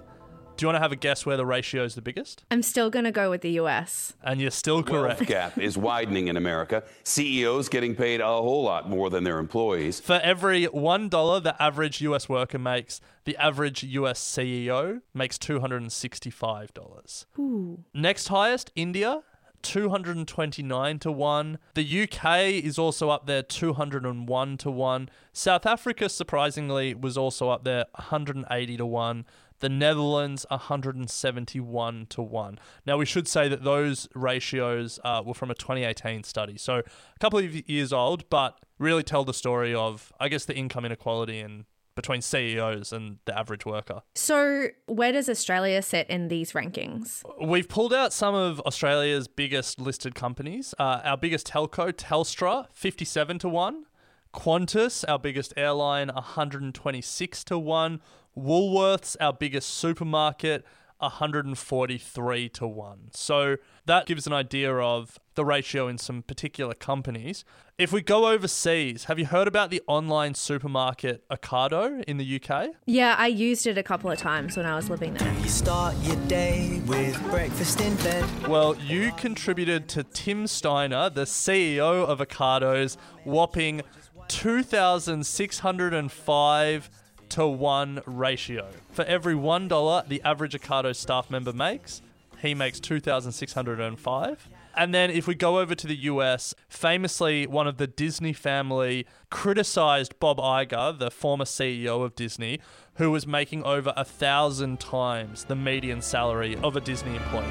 do 0.55 0.63
you 0.63 0.67
want 0.67 0.75
to 0.75 0.81
have 0.81 0.91
a 0.91 0.95
guess 0.95 1.25
where 1.25 1.35
the 1.35 1.45
ratio 1.45 1.83
is 1.83 1.95
the 1.95 2.01
biggest? 2.01 2.45
I'm 2.51 2.61
still 2.61 2.91
going 2.91 3.05
to 3.05 3.11
go 3.11 3.31
with 3.31 3.41
the 3.41 3.51
US. 3.61 4.13
And 4.23 4.39
you're 4.39 4.51
still 4.51 4.83
correct. 4.83 5.21
Wealth 5.21 5.27
gap 5.27 5.57
is 5.57 5.77
widening 5.77 6.27
in 6.27 6.37
America. 6.37 6.83
CEOs 7.03 7.69
getting 7.69 7.95
paid 7.95 8.21
a 8.21 8.27
whole 8.27 8.63
lot 8.63 8.87
more 8.87 9.09
than 9.09 9.23
their 9.23 9.39
employees. 9.39 9.99
For 9.99 10.19
every 10.23 10.67
$1 10.67 11.43
the 11.43 11.61
average 11.61 12.01
US 12.01 12.29
worker 12.29 12.59
makes, 12.59 13.01
the 13.25 13.35
average 13.37 13.83
US 13.83 14.19
CEO 14.19 15.01
makes 15.13 15.37
$265. 15.39 17.25
Ooh. 17.39 17.83
Next 17.93 18.27
highest, 18.27 18.71
India, 18.75 19.23
229 19.63 20.99
to 20.99 21.11
1. 21.11 21.57
The 21.73 22.03
UK 22.03 22.39
is 22.63 22.77
also 22.77 23.09
up 23.09 23.25
there, 23.25 23.41
201 23.41 24.57
to 24.57 24.71
1. 24.71 25.09
South 25.31 25.65
Africa, 25.65 26.09
surprisingly, 26.09 26.93
was 26.93 27.17
also 27.17 27.49
up 27.49 27.63
there, 27.63 27.85
180 27.95 28.77
to 28.77 28.85
1. 28.85 29.25
The 29.59 29.69
Netherlands, 29.69 30.45
171 30.49 32.05
to 32.07 32.21
1. 32.21 32.59
Now, 32.85 32.97
we 32.97 33.05
should 33.05 33.27
say 33.27 33.47
that 33.47 33.63
those 33.63 34.09
ratios 34.13 34.99
uh, 35.03 35.23
were 35.25 35.33
from 35.33 35.49
a 35.49 35.55
2018 35.55 36.23
study, 36.23 36.57
so 36.57 36.79
a 36.79 37.19
couple 37.19 37.39
of 37.39 37.69
years 37.69 37.93
old, 37.93 38.29
but 38.29 38.59
really 38.77 39.03
tell 39.03 39.23
the 39.23 39.33
story 39.33 39.73
of, 39.73 40.11
I 40.19 40.27
guess, 40.27 40.43
the 40.45 40.55
income 40.55 40.83
inequality 40.83 41.39
and 41.39 41.65
between 41.95 42.21
CEOs 42.21 42.91
and 42.91 43.17
the 43.25 43.37
average 43.37 43.65
worker. 43.65 44.01
So, 44.15 44.67
where 44.87 45.11
does 45.11 45.29
Australia 45.29 45.81
sit 45.81 46.09
in 46.09 46.27
these 46.27 46.53
rankings? 46.53 47.23
We've 47.41 47.67
pulled 47.69 47.93
out 47.93 48.13
some 48.13 48.35
of 48.35 48.59
Australia's 48.61 49.27
biggest 49.27 49.79
listed 49.79 50.15
companies. 50.15 50.73
Uh, 50.79 51.01
our 51.03 51.17
biggest 51.17 51.47
telco, 51.47 51.91
Telstra, 51.91 52.67
57 52.71 53.39
to 53.39 53.49
1. 53.49 53.85
Qantas, 54.33 55.05
our 55.07 55.19
biggest 55.19 55.53
airline, 55.55 56.09
126 56.09 57.43
to 57.43 57.57
1. 57.59 58.01
Woolworths, 58.35 59.15
our 59.21 59.33
biggest 59.33 59.69
supermarket, 59.69 60.65
143 61.03 62.49
to 62.49 62.67
1. 62.67 62.99
So 63.11 63.57
that 63.85 64.05
gives 64.05 64.27
an 64.27 64.33
idea 64.33 64.75
of 64.75 65.19
the 65.35 65.45
ratio 65.45 65.87
in 65.87 65.97
some 65.97 66.21
particular 66.21 66.73
companies. 66.73 67.45
If 67.77 67.91
we 67.91 68.01
go 68.01 68.27
overseas, 68.27 69.05
have 69.05 69.19
you 69.19 69.25
heard 69.25 69.47
about 69.47 69.71
the 69.71 69.81
online 69.87 70.35
supermarket 70.35 71.27
Ocado 71.29 72.03
in 72.03 72.17
the 72.17 72.41
UK? 72.41 72.69
Yeah, 72.85 73.15
I 73.17 73.27
used 73.27 73.65
it 73.65 73.77
a 73.77 73.83
couple 73.83 74.11
of 74.11 74.17
times 74.17 74.57
when 74.57 74.65
I 74.65 74.75
was 74.75 74.89
living 74.89 75.13
there. 75.15 75.33
You 75.39 75.47
start 75.47 75.95
your 76.03 76.17
day 76.27 76.81
with 76.85 77.21
breakfast 77.29 77.81
in 77.81 77.95
bed. 77.97 78.47
Well, 78.47 78.75
you 78.77 79.11
contributed 79.13 79.87
to 79.89 80.03
Tim 80.03 80.47
Steiner, 80.47 81.09
the 81.09 81.25
CEO 81.25 82.05
of 82.05 82.19
Ocado's 82.19 82.97
whopping 83.23 83.81
2,605 84.27 86.89
to 87.33 87.47
1 87.47 88.03
ratio. 88.05 88.67
For 88.91 89.03
every 89.05 89.33
$1 89.33 90.07
the 90.07 90.21
average 90.21 90.53
Ocado 90.53 90.95
staff 90.95 91.31
member 91.31 91.51
makes, 91.51 92.01
he 92.41 92.53
makes 92.53 92.79
2,605. 92.79 94.49
And 94.75 94.93
then 94.93 95.09
if 95.09 95.27
we 95.27 95.33
go 95.33 95.59
over 95.59 95.73
to 95.73 95.87
the 95.87 95.95
US, 95.95 96.53
famously, 96.69 97.47
one 97.47 97.67
of 97.67 97.77
the 97.77 97.87
Disney 97.87 98.33
family 98.33 99.07
criticized 99.31 100.19
Bob 100.19 100.37
Iger, 100.37 100.97
the 100.97 101.09
former 101.09 101.45
CEO 101.45 102.03
of 102.03 102.15
Disney, 102.15 102.59
who 102.95 103.09
was 103.09 103.25
making 103.25 103.63
over 103.63 103.93
a 103.95 104.05
thousand 104.05 104.79
times 104.79 105.45
the 105.45 105.55
median 105.55 106.01
salary 106.01 106.55
of 106.57 106.75
a 106.75 106.81
Disney 106.81 107.15
employee. 107.15 107.45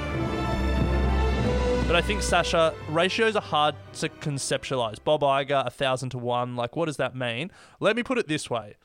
But 1.88 1.96
I 1.96 2.02
think 2.02 2.20
Sascha, 2.20 2.72
ratios 2.88 3.34
are 3.34 3.42
hard 3.42 3.74
to 3.94 4.08
conceptualize. 4.08 5.02
Bob 5.02 5.22
Iger, 5.22 5.66
a 5.66 5.70
thousand 5.70 6.10
to 6.10 6.18
one. 6.18 6.54
Like, 6.54 6.76
what 6.76 6.86
does 6.86 6.98
that 6.98 7.16
mean? 7.16 7.50
Let 7.80 7.96
me 7.96 8.04
put 8.04 8.18
it 8.18 8.28
this 8.28 8.48
way: 8.48 8.76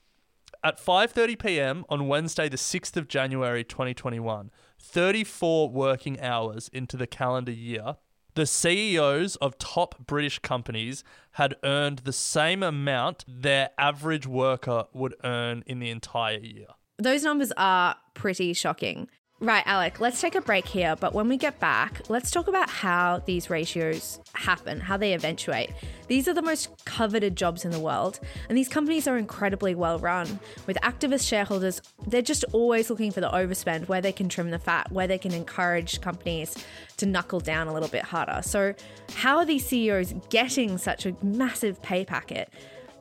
at 0.67 0.77
5:30 0.77 1.39
p.m. 1.39 1.85
on 1.87 2.09
Wednesday, 2.09 2.49
the 2.49 2.57
6th 2.57 2.97
of 2.97 3.07
January, 3.07 3.63
2021, 3.63 4.51
34 4.77 5.69
working 5.69 6.19
hours 6.19 6.69
into 6.73 6.97
the 6.97 7.07
calendar 7.07 7.53
year, 7.53 7.95
the 8.35 8.45
CEOs 8.45 9.37
of 9.37 9.57
top 9.57 10.05
British 10.05 10.39
companies 10.39 11.05
had 11.31 11.55
earned 11.63 11.99
the 11.99 12.11
same 12.11 12.63
amount 12.63 13.23
their 13.29 13.69
average 13.77 14.27
worker 14.27 14.83
would 14.91 15.15
earn 15.23 15.63
in 15.65 15.79
the 15.79 15.89
entire 15.89 16.39
year. 16.39 16.67
Those 16.97 17.23
numbers 17.23 17.53
are 17.55 17.95
pretty 18.13 18.51
shocking. 18.51 19.07
Right, 19.39 19.61
Alec, 19.67 19.99
let's 19.99 20.19
take 20.19 20.33
a 20.33 20.41
break 20.41 20.65
here. 20.65 20.95
But 20.99 21.13
when 21.13 21.29
we 21.29 21.37
get 21.37 21.59
back, 21.59 22.01
let's 22.09 22.31
talk 22.31 22.47
about 22.47 22.71
how 22.71 23.21
these 23.27 23.51
ratios 23.51 24.19
happen, 24.33 24.79
how 24.79 24.97
they 24.97 25.13
eventuate. 25.13 25.69
These 26.07 26.27
are 26.27 26.33
the 26.33 26.41
most 26.41 26.69
coveted 26.85 27.35
jobs 27.35 27.63
in 27.63 27.69
the 27.69 27.79
world, 27.79 28.19
and 28.49 28.57
these 28.57 28.67
companies 28.67 29.07
are 29.07 29.15
incredibly 29.15 29.75
well 29.75 29.99
run. 29.99 30.39
With 30.65 30.77
activist 30.77 31.27
shareholders, 31.27 31.83
they're 32.07 32.23
just 32.23 32.45
always 32.51 32.89
looking 32.89 33.11
for 33.11 33.21
the 33.21 33.29
overspend, 33.29 33.87
where 33.87 34.01
they 34.01 34.11
can 34.11 34.27
trim 34.27 34.49
the 34.49 34.57
fat, 34.57 34.91
where 34.91 35.05
they 35.05 35.19
can 35.19 35.33
encourage 35.33 36.01
companies 36.01 36.55
to 36.97 37.05
knuckle 37.05 37.39
down 37.39 37.67
a 37.67 37.73
little 37.73 37.89
bit 37.89 38.05
harder. 38.05 38.41
So, 38.41 38.73
how 39.13 39.37
are 39.37 39.45
these 39.45 39.67
CEOs 39.67 40.15
getting 40.29 40.79
such 40.79 41.05
a 41.05 41.15
massive 41.21 41.79
pay 41.83 42.05
packet? 42.05 42.49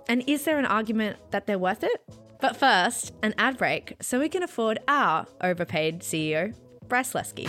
And 0.07 0.23
is 0.27 0.45
there 0.45 0.59
an 0.59 0.67
argument 0.67 1.17
that 1.31 1.47
they're 1.47 1.59
worth 1.59 1.83
it? 1.83 2.26
But 2.41 2.57
first, 2.57 3.13
an 3.23 3.35
ad 3.39 3.57
break 3.57 3.95
so 4.01 4.19
we 4.19 4.29
can 4.29 4.43
afford 4.43 4.79
our 4.89 5.27
overpaid 5.41 6.01
CEO, 6.01 6.55
Bryce 6.89 7.13
Leske. 7.13 7.49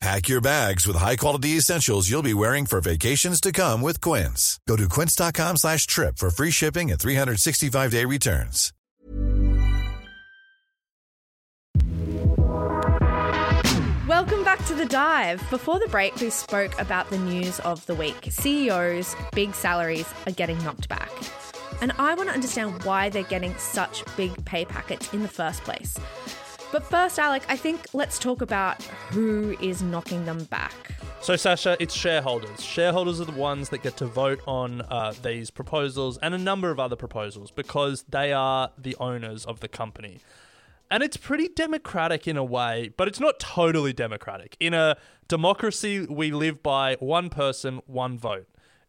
Pack 0.00 0.28
your 0.28 0.42
bags 0.42 0.86
with 0.86 0.96
high-quality 0.96 1.56
essentials 1.56 2.08
you'll 2.10 2.22
be 2.22 2.34
wearing 2.34 2.66
for 2.66 2.80
vacations 2.82 3.40
to 3.40 3.50
come 3.50 3.80
with 3.80 4.00
Quince. 4.00 4.60
Go 4.68 4.76
to 4.76 4.88
quince.com 4.88 5.56
slash 5.56 5.86
trip 5.86 6.18
for 6.18 6.30
free 6.30 6.50
shipping 6.50 6.90
and 6.90 7.00
365-day 7.00 8.04
returns. 8.04 8.72
Welcome 14.06 14.44
back 14.44 14.64
to 14.66 14.74
The 14.74 14.86
Dive. 14.86 15.42
Before 15.50 15.78
the 15.78 15.88
break, 15.88 16.14
we 16.16 16.30
spoke 16.30 16.78
about 16.78 17.08
the 17.10 17.18
news 17.18 17.58
of 17.60 17.84
the 17.86 17.94
week. 17.94 18.28
CEOs, 18.30 19.16
big 19.32 19.54
salaries 19.54 20.06
are 20.26 20.32
getting 20.32 20.62
knocked 20.62 20.88
back. 20.88 21.10
And 21.80 21.92
I 21.98 22.14
want 22.14 22.28
to 22.28 22.34
understand 22.34 22.84
why 22.84 23.08
they're 23.08 23.22
getting 23.24 23.54
such 23.56 24.04
big 24.16 24.44
pay 24.44 24.64
packets 24.64 25.12
in 25.12 25.22
the 25.22 25.28
first 25.28 25.64
place. 25.64 25.96
But 26.72 26.84
first, 26.84 27.18
Alec, 27.18 27.44
I 27.48 27.56
think 27.56 27.80
let's 27.92 28.18
talk 28.18 28.42
about 28.42 28.82
who 29.10 29.56
is 29.60 29.82
knocking 29.82 30.24
them 30.24 30.44
back. 30.44 30.74
So, 31.22 31.34
Sascha, 31.34 31.76
it's 31.80 31.94
shareholders. 31.94 32.62
Shareholders 32.62 33.20
are 33.20 33.24
the 33.24 33.32
ones 33.32 33.68
that 33.70 33.82
get 33.82 33.96
to 33.98 34.06
vote 34.06 34.40
on 34.46 34.82
uh, 34.82 35.14
these 35.22 35.50
proposals 35.50 36.18
and 36.18 36.34
a 36.34 36.38
number 36.38 36.70
of 36.70 36.78
other 36.78 36.96
proposals 36.96 37.50
because 37.50 38.04
they 38.08 38.32
are 38.32 38.70
the 38.76 38.96
owners 39.00 39.44
of 39.44 39.60
the 39.60 39.68
company. 39.68 40.20
And 40.90 41.02
it's 41.02 41.16
pretty 41.16 41.48
democratic 41.48 42.28
in 42.28 42.36
a 42.36 42.44
way, 42.44 42.92
but 42.96 43.08
it's 43.08 43.18
not 43.18 43.40
totally 43.40 43.92
democratic. 43.92 44.56
In 44.60 44.72
a 44.74 44.96
democracy, 45.26 46.06
we 46.06 46.30
live 46.30 46.62
by 46.62 46.96
one 47.00 47.28
person, 47.28 47.80
one 47.86 48.18
vote. 48.18 48.46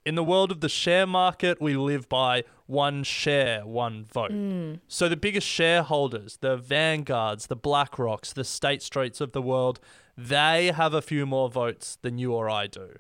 In 0.08 0.16
the 0.16 0.24
world 0.24 0.54
of 0.54 0.62
the 0.62 0.70
share 0.70 1.06
market, 1.06 1.62
we 1.62 1.76
live 1.76 2.08
by 2.08 2.46
one 2.66 3.04
share, 3.04 3.66
one 3.66 4.06
vote. 4.06 4.32
Mm. 4.32 4.80
So 4.88 5.10
the 5.10 5.18
biggest 5.18 5.46
shareholders, 5.46 6.38
the 6.38 6.56
Vanguards, 6.56 7.48
the 7.48 7.58
BlackRocks, 7.58 8.34
the 8.34 8.46
State 8.46 8.82
Streets 8.82 9.20
of 9.20 9.34
the 9.34 9.42
world, 9.42 9.82
they 10.18 10.68
have 10.68 10.94
a 10.94 11.02
few 11.02 11.26
more 11.26 11.50
votes 11.50 11.98
than 12.04 12.18
you 12.18 12.32
or 12.32 12.50
I 12.50 12.68
do. 12.68 13.00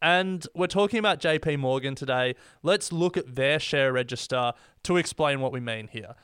And 0.00 0.46
we're 0.54 0.66
talking 0.66 0.98
about 0.98 1.20
JP 1.20 1.58
Morgan 1.58 1.94
today. 1.94 2.34
Let's 2.62 2.90
look 2.90 3.18
at 3.18 3.34
their 3.34 3.60
share 3.60 3.92
register 3.92 4.54
to 4.84 4.96
explain 4.96 5.42
what 5.42 5.52
we 5.52 5.60
mean 5.60 5.88
here. 5.88 6.14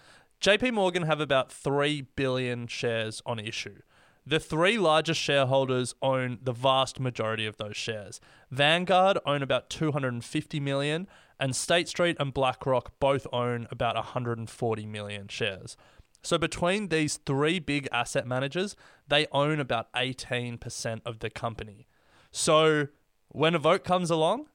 JP 0.41 0.73
Morgan 0.73 1.03
have 1.03 1.21
about 1.21 1.53
3 1.53 2.07
billion 2.17 2.69
shares 2.69 3.21
on 3.27 3.39
issue. 3.39 3.83
The 4.25 4.39
three 4.39 4.79
largest 4.79 5.21
shareholders 5.21 5.95
own 6.01 6.39
the 6.43 6.53
vast 6.53 7.01
majority 7.01 7.45
of 7.45 7.57
those 7.57 7.77
shares. 7.77 8.21
Vanguard 8.51 9.19
own 9.27 9.43
about 9.43 9.69
250 9.69 10.61
million, 10.61 11.09
and 11.41 11.57
State 11.57 11.89
Street 11.89 12.17
and 12.21 12.33
BlackRock 12.33 12.93
both 13.01 13.27
own 13.33 13.67
about 13.71 13.97
140 13.97 14.87
million 14.87 15.27
shares. 15.27 15.77
So 16.23 16.39
between 16.39 16.89
these 16.89 17.17
three 17.17 17.59
big 17.59 17.89
asset 17.91 18.27
managers, 18.27 18.77
they 19.09 19.27
own 19.33 19.59
about 19.59 19.93
18% 19.95 21.01
of 21.05 21.19
the 21.19 21.31
company. 21.31 21.89
So 22.31 22.87
when 23.29 23.57
a 23.57 23.59
vote 23.59 23.83
comes 23.83 24.09
along, 24.09 24.47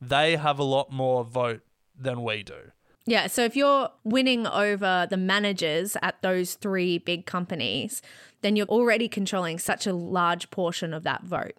they 0.00 0.36
have 0.36 0.60
a 0.60 0.64
lot 0.64 0.92
more 0.92 1.24
vote 1.24 1.62
than 1.98 2.22
we 2.22 2.44
do. 2.44 2.70
Yeah, 3.08 3.28
so 3.28 3.44
if 3.44 3.54
you're 3.54 3.90
winning 4.02 4.48
over 4.48 5.06
the 5.08 5.16
managers 5.16 5.96
at 6.02 6.20
those 6.22 6.54
three 6.54 6.98
big 6.98 7.24
companies, 7.24 8.02
then 8.42 8.56
you're 8.56 8.66
already 8.66 9.08
controlling 9.08 9.60
such 9.60 9.86
a 9.86 9.92
large 9.92 10.50
portion 10.50 10.92
of 10.92 11.04
that 11.04 11.22
vote. 11.22 11.54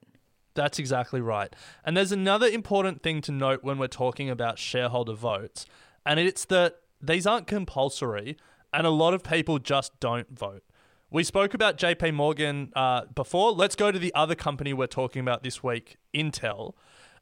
That's 0.55 0.77
exactly 0.77 1.21
right. 1.21 1.55
And 1.85 1.95
there's 1.95 2.11
another 2.11 2.47
important 2.47 3.01
thing 3.01 3.21
to 3.21 3.31
note 3.31 3.63
when 3.63 3.77
we're 3.77 3.87
talking 3.87 4.29
about 4.29 4.59
shareholder 4.59 5.13
votes, 5.13 5.65
and 6.05 6.19
it's 6.19 6.43
that 6.45 6.81
these 7.01 7.25
aren't 7.25 7.47
compulsory, 7.47 8.35
and 8.73 8.85
a 8.85 8.89
lot 8.89 9.13
of 9.13 9.23
people 9.23 9.57
just 9.57 9.97
don't 10.01 10.29
vote. 10.37 10.63
We 11.09 11.23
spoke 11.23 11.53
about 11.53 11.77
JP 11.77 12.13
Morgan 12.15 12.73
uh, 12.75 13.05
before. 13.15 13.51
Let's 13.51 13.77
go 13.77 13.91
to 13.91 13.99
the 13.99 14.13
other 14.13 14.35
company 14.35 14.73
we're 14.73 14.87
talking 14.87 15.21
about 15.21 15.43
this 15.43 15.63
week, 15.63 15.95
Intel 16.13 16.73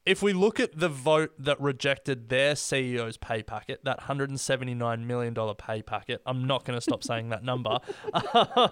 if 0.06 0.22
we 0.22 0.32
look 0.32 0.60
at 0.60 0.78
the 0.78 0.88
vote 0.88 1.32
that 1.36 1.60
rejected 1.60 2.28
their 2.28 2.54
CEO's 2.54 3.16
pay 3.16 3.42
packet, 3.42 3.84
that 3.84 4.02
$179 4.02 5.04
million 5.04 5.34
pay 5.56 5.82
packet, 5.82 6.22
I'm 6.24 6.46
not 6.46 6.64
going 6.64 6.76
to 6.76 6.80
stop 6.80 7.02
saying 7.02 7.28
that 7.30 7.44
number. 7.44 7.78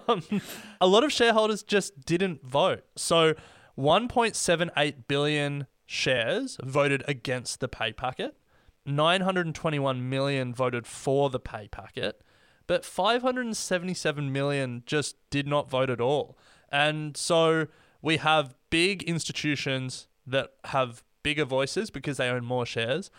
Um, 0.07 0.41
a 0.79 0.87
lot 0.87 1.03
of 1.03 1.11
shareholders 1.11 1.63
just 1.63 2.05
didn't 2.05 2.45
vote. 2.45 2.83
So 2.95 3.33
1.78 3.77 4.95
billion 5.07 5.67
shares 5.85 6.57
voted 6.63 7.03
against 7.07 7.59
the 7.59 7.67
pay 7.67 7.91
packet, 7.91 8.37
921 8.85 10.09
million 10.09 10.53
voted 10.53 10.87
for 10.87 11.29
the 11.29 11.39
pay 11.39 11.67
packet, 11.67 12.21
but 12.67 12.85
577 12.85 14.31
million 14.31 14.83
just 14.85 15.15
did 15.29 15.47
not 15.47 15.69
vote 15.69 15.89
at 15.89 15.99
all. 15.99 16.37
And 16.71 17.17
so 17.17 17.67
we 18.01 18.17
have 18.17 18.55
big 18.69 19.03
institutions 19.03 20.07
that 20.27 20.51
have 20.65 21.03
bigger 21.25 21.43
voices 21.43 21.89
because 21.89 22.17
they 22.17 22.29
own 22.29 22.45
more 22.45 22.67
shares. 22.67 23.09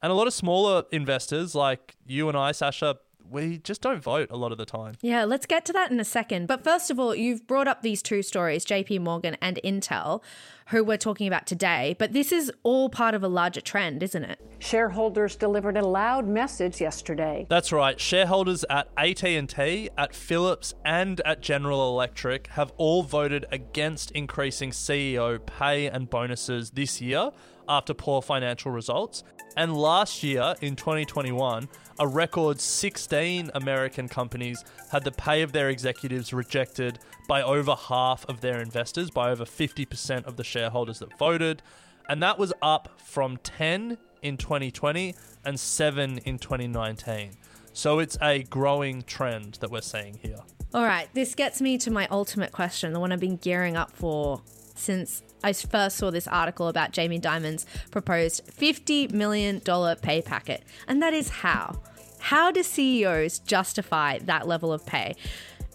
And 0.00 0.12
a 0.12 0.14
lot 0.14 0.28
of 0.28 0.32
smaller 0.32 0.84
investors 0.92 1.52
like 1.56 1.96
you 2.06 2.28
and 2.28 2.38
I, 2.38 2.52
Sascha, 2.52 2.98
we 3.28 3.58
just 3.58 3.80
don't 3.80 4.00
vote 4.00 4.30
a 4.30 4.36
lot 4.36 4.52
of 4.52 4.58
the 4.58 4.64
time. 4.64 4.94
Yeah, 5.00 5.24
let's 5.24 5.46
get 5.46 5.64
to 5.64 5.72
that 5.72 5.90
in 5.90 5.98
a 5.98 6.04
second. 6.04 6.46
But 6.46 6.62
first 6.62 6.92
of 6.92 7.00
all, 7.00 7.12
you've 7.12 7.44
brought 7.48 7.66
up 7.66 7.82
these 7.82 8.02
two 8.02 8.22
stories, 8.22 8.64
JP 8.64 9.00
Morgan 9.00 9.36
and 9.42 9.58
Intel, 9.64 10.22
who 10.68 10.84
we're 10.84 10.96
talking 10.96 11.26
about 11.26 11.44
today. 11.44 11.96
But 11.98 12.12
this 12.12 12.30
is 12.30 12.52
all 12.62 12.88
part 12.88 13.14
of 13.14 13.24
a 13.24 13.28
larger 13.28 13.60
trend, 13.60 14.02
isn't 14.02 14.22
it? 14.22 14.40
Shareholders 14.60 15.34
delivered 15.34 15.76
a 15.76 15.84
loud 15.84 16.28
message 16.28 16.80
yesterday. 16.80 17.46
That's 17.48 17.72
right. 17.72 18.00
Shareholders 18.00 18.64
at 18.70 18.90
AT&T, 18.96 19.90
at 19.96 20.14
Philips, 20.14 20.74
and 20.84 21.20
at 21.22 21.40
General 21.40 21.88
Electric 21.88 22.48
have 22.48 22.72
all 22.76 23.02
voted 23.02 23.46
against 23.50 24.10
increasing 24.12 24.70
CEO 24.70 25.44
pay 25.44 25.88
and 25.88 26.08
bonuses 26.08 26.70
this 26.70 27.00
year 27.00 27.32
after 27.68 27.94
poor 27.94 28.22
financial 28.22 28.70
results. 28.70 29.24
And 29.56 29.74
last 29.74 30.22
year, 30.22 30.54
in 30.60 30.76
2021, 30.76 31.68
a 31.98 32.06
record 32.06 32.60
16 32.60 33.50
American 33.54 34.08
companies 34.08 34.64
had 34.90 35.02
the 35.04 35.12
pay 35.12 35.42
of 35.42 35.52
their 35.52 35.70
executives 35.70 36.32
rejected 36.32 36.98
by 37.26 37.42
over 37.42 37.74
half 37.74 38.26
of 38.26 38.40
their 38.40 38.60
investors, 38.60 39.10
by 39.10 39.30
over 39.30 39.44
50% 39.44 40.26
of 40.26 40.36
the 40.36 40.44
shareholders 40.44 40.98
that 40.98 41.16
voted. 41.18 41.62
And 42.08 42.22
that 42.22 42.38
was 42.38 42.52
up 42.60 43.00
from 43.02 43.38
10 43.38 43.96
in 44.22 44.36
2020 44.36 45.14
and 45.44 45.58
7 45.58 46.18
in 46.18 46.38
2019. 46.38 47.30
So 47.72 47.98
it's 47.98 48.16
a 48.20 48.42
growing 48.44 49.02
trend 49.02 49.54
that 49.60 49.70
we're 49.70 49.80
seeing 49.80 50.18
here. 50.22 50.40
All 50.74 50.84
right, 50.84 51.08
this 51.14 51.34
gets 51.34 51.60
me 51.60 51.78
to 51.78 51.90
my 51.90 52.06
ultimate 52.10 52.52
question, 52.52 52.92
the 52.92 53.00
one 53.00 53.12
I've 53.12 53.20
been 53.20 53.36
gearing 53.36 53.76
up 53.76 53.92
for 53.92 54.42
since 54.78 55.22
I 55.42 55.52
first 55.52 55.96
saw 55.96 56.10
this 56.10 56.28
article 56.28 56.68
about 56.68 56.92
Jamie 56.92 57.18
Dimon's 57.18 57.66
proposed 57.90 58.46
$50 58.46 59.12
million 59.12 59.60
pay 59.60 60.22
packet. 60.22 60.62
And 60.88 61.02
that 61.02 61.12
is 61.12 61.28
how. 61.28 61.80
How 62.18 62.50
do 62.50 62.62
CEOs 62.62 63.40
justify 63.40 64.18
that 64.20 64.48
level 64.48 64.72
of 64.72 64.84
pay? 64.86 65.16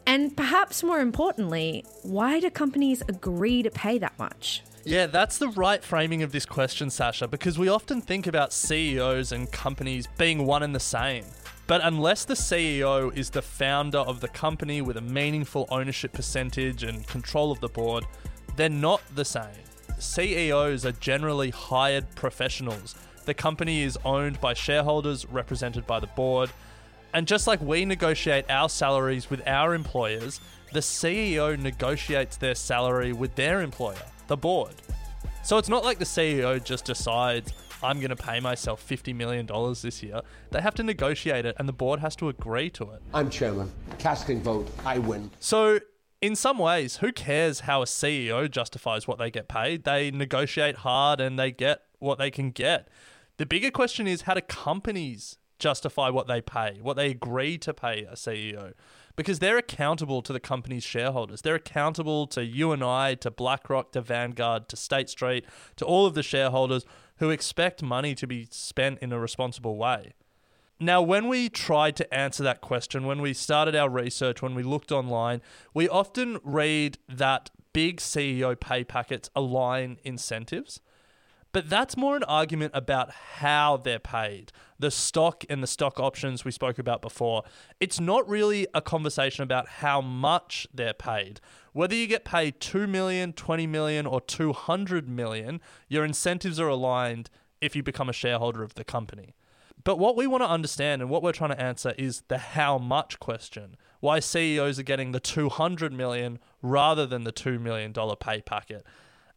And 0.05 0.36
perhaps 0.36 0.84
more 0.84 1.00
importantly, 1.00 1.86
why 2.03 2.39
do 2.39 2.50
companies 2.50 3.01
agree 3.08 3.63
to 3.63 3.70
pay 3.70 3.98
that 4.00 4.17
much? 4.17 4.63
Yeah, 4.84 5.05
that's 5.05 5.38
the 5.38 5.50
right 5.50 5.84
framing 5.84 6.24
of 6.24 6.31
this 6.31 6.46
question, 6.46 6.88
Sascha, 6.88 7.29
because 7.29 7.60
we 7.60 7.70
often 7.70 8.02
think 8.02 8.25
about 8.25 8.52
CEOs 8.52 9.32
and 9.32 9.52
companies 9.52 10.08
being 10.17 10.45
one 10.45 10.63
and 10.63 10.73
the 10.73 10.80
same. 10.80 11.23
But 11.67 11.82
unless 11.84 12.25
the 12.25 12.34
CEO 12.34 13.15
is 13.15 13.30
the 13.30 13.43
founder 13.43 13.99
of 13.99 14.19
the 14.19 14.28
company 14.28 14.82
with 14.82 14.97
a 14.97 15.02
meaningful 15.02 15.67
ownership 15.69 16.12
percentage 16.12 16.84
and 16.84 17.08
control 17.08 17.52
of 17.52 17.60
the 17.62 17.69
board, 17.69 18.06
they're 18.62 18.69
not 18.69 19.02
the 19.15 19.26
same. 19.26 19.65
CEOs 19.97 20.86
are 20.86 20.91
generally 20.91 21.50
hired 21.50 22.06
professionals. 22.13 22.93
The 23.26 23.34
company 23.34 23.82
is 23.82 23.97
owned 24.06 24.39
by 24.39 24.54
shareholders 24.54 25.26
represented 25.26 25.88
by 25.88 26.00
the 26.00 26.06
board. 26.06 26.52
And 27.15 27.26
just 27.26 27.47
like 27.47 27.60
we 27.60 27.86
negotiate 27.86 28.45
our 28.52 28.69
salaries 28.69 29.32
with 29.32 29.41
our 29.47 29.74
employers, 29.74 30.39
the 30.74 30.80
CEO 30.80 31.60
negotiates 31.60 32.38
their 32.38 32.54
salary 32.54 33.13
with 33.13 33.34
their 33.34 33.63
employer, 33.63 34.06
the 34.28 34.38
board. 34.38 34.76
So 35.41 35.58
it's 35.58 35.69
not 35.69 35.84
like 35.84 35.97
the 35.97 36.06
CEO 36.06 36.63
just 36.63 36.86
decides, 36.86 37.54
I'm 37.82 37.97
going 37.97 38.15
to 38.15 38.15
pay 38.15 38.39
myself 38.39 38.88
$50 38.88 39.15
million 39.15 39.47
this 39.82 40.04
year. 40.04 40.21
They 40.52 40.62
have 40.62 40.76
to 40.76 40.84
negotiate 40.84 41.47
it, 41.47 41.56
and 41.58 41.67
the 41.67 41.74
board 41.74 42.00
has 42.02 42.15
to 42.17 42.30
agree 42.30 42.69
to 42.71 42.84
it. 42.91 43.02
I'm 43.12 43.32
chairman. 43.32 43.71
Casting 43.97 44.39
vote, 44.39 44.69
I 44.86 45.00
win. 45.00 45.32
So 45.39 45.80
in 46.21 46.36
some 46.36 46.60
ways, 46.60 46.97
who 46.97 47.12
cares 47.12 47.62
how 47.62 47.81
a 47.81 47.86
CEO 47.86 48.49
justifies 48.49 49.07
what 49.07 49.17
they 49.17 49.31
get 49.31 49.47
paid? 49.47 49.84
They 49.84 50.12
negotiate 50.12 50.77
hard 50.77 51.19
and 51.19 51.38
they 51.38 51.51
get 51.51 51.81
what 51.99 52.19
they 52.19 52.29
can 52.29 52.51
get. 52.51 52.88
The 53.38 53.45
bigger 53.45 53.71
question 53.71 54.07
is 54.07 54.23
how 54.23 54.36
do 54.36 54.41
companies 54.41 55.39
justify 55.57 56.10
what 56.10 56.27
they 56.27 56.39
pay, 56.39 56.79
what 56.81 56.95
they 56.95 57.10
agree 57.10 57.57
to 57.60 57.73
pay 57.73 58.03
a 58.03 58.13
CEO? 58.13 58.73
Because 59.15 59.39
they're 59.39 59.57
accountable 59.57 60.21
to 60.21 60.31
the 60.31 60.39
company's 60.39 60.84
shareholders. 60.84 61.41
They're 61.41 61.55
accountable 61.55 62.27
to 62.27 62.45
you 62.45 62.71
and 62.71 62.84
I, 62.84 63.15
to 63.15 63.31
BlackRock, 63.31 63.91
to 63.93 64.01
Vanguard, 64.01 64.69
to 64.69 64.75
State 64.75 65.10
Street, 65.10 65.45
to 65.75 65.86
all 65.86 66.05
of 66.05 66.13
the 66.13 66.23
shareholders 66.23 66.86
who 67.17 67.31
expect 67.31 67.81
money 67.81 68.15
to 68.15 68.27
be 68.27 68.47
spent 68.51 68.99
in 68.99 69.12
a 69.12 69.19
responsible 69.19 69.75
way. 69.75 70.13
Now, 70.82 71.00
when 71.04 71.28
we 71.28 71.48
tried 71.48 71.96
to 71.98 72.12
answer 72.12 72.41
that 72.41 72.60
question, 72.60 73.06
when 73.06 73.22
we 73.22 73.36
started 73.36 73.76
our 73.76 73.88
research, 73.88 74.41
when 74.41 74.56
we 74.56 74.63
looked 74.63 74.91
online, 74.91 75.44
we 75.76 75.88
often 75.88 76.39
read 76.44 76.98
that 77.08 77.52
big 77.72 77.98
CEO 77.98 78.60
pay 78.60 78.84
packets 78.84 79.30
align 79.36 80.00
incentives. 80.04 80.82
But 81.52 81.70
that's 81.70 81.96
more 81.96 82.15
an 82.15 82.24
argument 82.24 82.72
about 82.74 83.12
how 83.12 83.78
they're 83.78 84.00
paid. 84.00 84.52
The 84.80 84.89
stock 84.89 85.44
and 85.52 85.62
the 85.62 85.67
stock 85.67 86.00
options 86.00 86.44
we 86.44 86.52
spoke 86.52 86.80
about 86.80 87.04
before. 87.04 87.44
It's 87.80 88.00
not 88.00 88.28
really 88.28 88.65
a 88.74 88.82
conversation 88.82 89.44
about 89.44 89.67
how 89.67 90.02
much 90.02 90.65
they're 90.74 90.96
paid. 90.96 91.41
Whether 91.74 91.94
you 91.94 92.08
get 92.08 92.26
paid 92.26 92.60
2 92.60 92.88
million, 92.88 93.34
20 93.34 93.67
million, 93.67 94.08
or 94.08 94.20
200 94.20 95.08
million, 95.08 95.62
your 95.89 96.04
incentives 96.04 96.60
are 96.60 96.70
aligned 96.70 97.30
if 97.62 97.76
you 97.76 97.84
become 97.84 98.10
a 98.10 98.13
shareholder 98.13 98.63
of 98.63 98.74
the 98.74 98.84
company. 98.84 99.36
But 99.84 99.98
what 99.98 100.15
we 100.15 100.28
want 100.28 100.44
to 100.44 100.50
understand 100.50 101.02
and 101.02 101.10
what 101.10 101.24
we're 101.24 101.32
trying 101.32 101.52
to 101.52 101.62
answer 101.62 101.94
is 101.98 102.24
the 102.28 102.38
how 102.38 102.78
much 102.78 103.20
question. 103.20 103.76
Why 104.00 104.20
CEOs 104.20 104.80
are 104.80 104.84
getting 104.84 105.12
the 105.12 105.20
200 105.20 105.94
million 105.94 106.39
rather 106.62 107.06
than 107.06 107.24
the 107.24 107.32
2 107.32 107.60
million 107.60 107.91
dollar 107.91 108.15
pay 108.15 108.41
packet. 108.41 108.86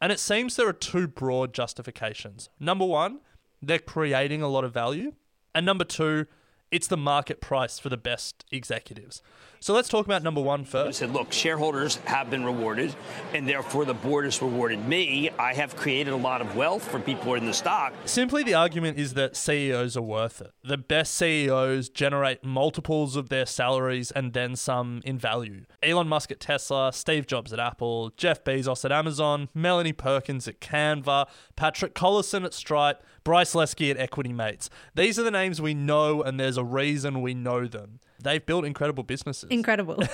And 0.01 0.13
it 0.13 0.21
seems 0.21 0.57
there 0.57 0.69
are 0.69 0.73
two 0.73 1.07
broad 1.07 1.55
justifications. 1.55 2.51
Number 2.61 2.85
1, 2.85 3.21
they're 3.63 3.79
creating 3.79 4.43
a 4.43 4.49
lot 4.49 4.65
of 4.65 4.75
value, 4.75 5.15
and 5.55 5.65
number 5.65 5.85
2, 5.85 6.27
it's 6.71 6.89
the 6.89 6.97
market 6.97 7.41
price 7.41 7.79
for 7.79 7.89
the 7.89 7.97
best 7.97 8.45
executives. 8.51 9.23
So 9.65 9.73
let's 9.73 9.89
talk 9.89 10.05
about 10.05 10.23
number 10.23 10.43
one 10.43 10.67
first. 10.67 10.89
I 10.89 11.07
said, 11.07 11.15
look, 11.15 11.33
shareholders 11.33 11.97
have 12.05 12.29
been 12.29 12.45
rewarded, 12.45 12.95
and 13.33 13.49
therefore 13.49 13.87
the 13.87 13.95
board 13.95 14.27
has 14.27 14.43
rewarded 14.43 14.87
me. 14.87 15.31
I 15.39 15.55
have 15.55 15.75
created 15.75 16.13
a 16.13 16.19
lot 16.19 16.43
of 16.43 16.55
wealth 16.55 16.87
for 16.87 17.01
people 17.01 17.33
in 17.33 17.47
the 17.47 17.55
stock. 17.55 17.95
Simply, 18.05 18.43
the 18.43 18.53
argument 18.53 18.99
is 18.99 19.15
that 19.15 19.37
CEOs 19.37 19.97
are 19.97 20.03
worth 20.03 20.43
it. 20.43 20.53
The 20.63 20.77
best 20.77 21.15
CEOs 21.15 21.89
generate 21.89 22.45
multiples 22.45 23.17
of 23.17 23.31
their 23.31 23.47
salaries 23.47 24.11
and 24.11 24.35
then 24.35 24.55
some 24.55 25.01
in 25.03 25.17
value. 25.17 25.65
Elon 25.83 26.09
Musk 26.09 26.31
at 26.31 26.41
Tesla, 26.41 26.93
Steve 26.93 27.27
Jobs 27.27 27.51
at 27.51 27.59
Apple, 27.59 28.13
Jeff 28.19 28.45
Bezos 28.45 28.85
at 28.85 28.93
Amazon, 28.93 29.49
Melanie 29.55 29.95
Perkins 29.95 30.47
at 30.47 30.61
Canva, 30.61 31.27
Patrick 31.57 31.95
Collison 31.95 32.45
at 32.45 32.53
Stripe, 32.53 33.03
Bryce 33.25 33.55
Leske 33.55 33.91
at 33.91 33.97
Equity 33.97 34.35
Mates. 34.35 34.69
These 34.95 35.19
are 35.19 35.23
the 35.23 35.31
names 35.31 35.63
we 35.63 35.73
know, 35.73 36.23
and 36.23 36.39
there's 36.39 36.59
a 36.59 36.65
reason 36.65 37.23
we 37.23 37.33
know 37.33 37.67
them. 37.67 38.01
They've 38.25 38.45
built 38.45 38.65
incredible 38.65 39.05
businesses. 39.05 39.49
Incredible. 39.51 40.03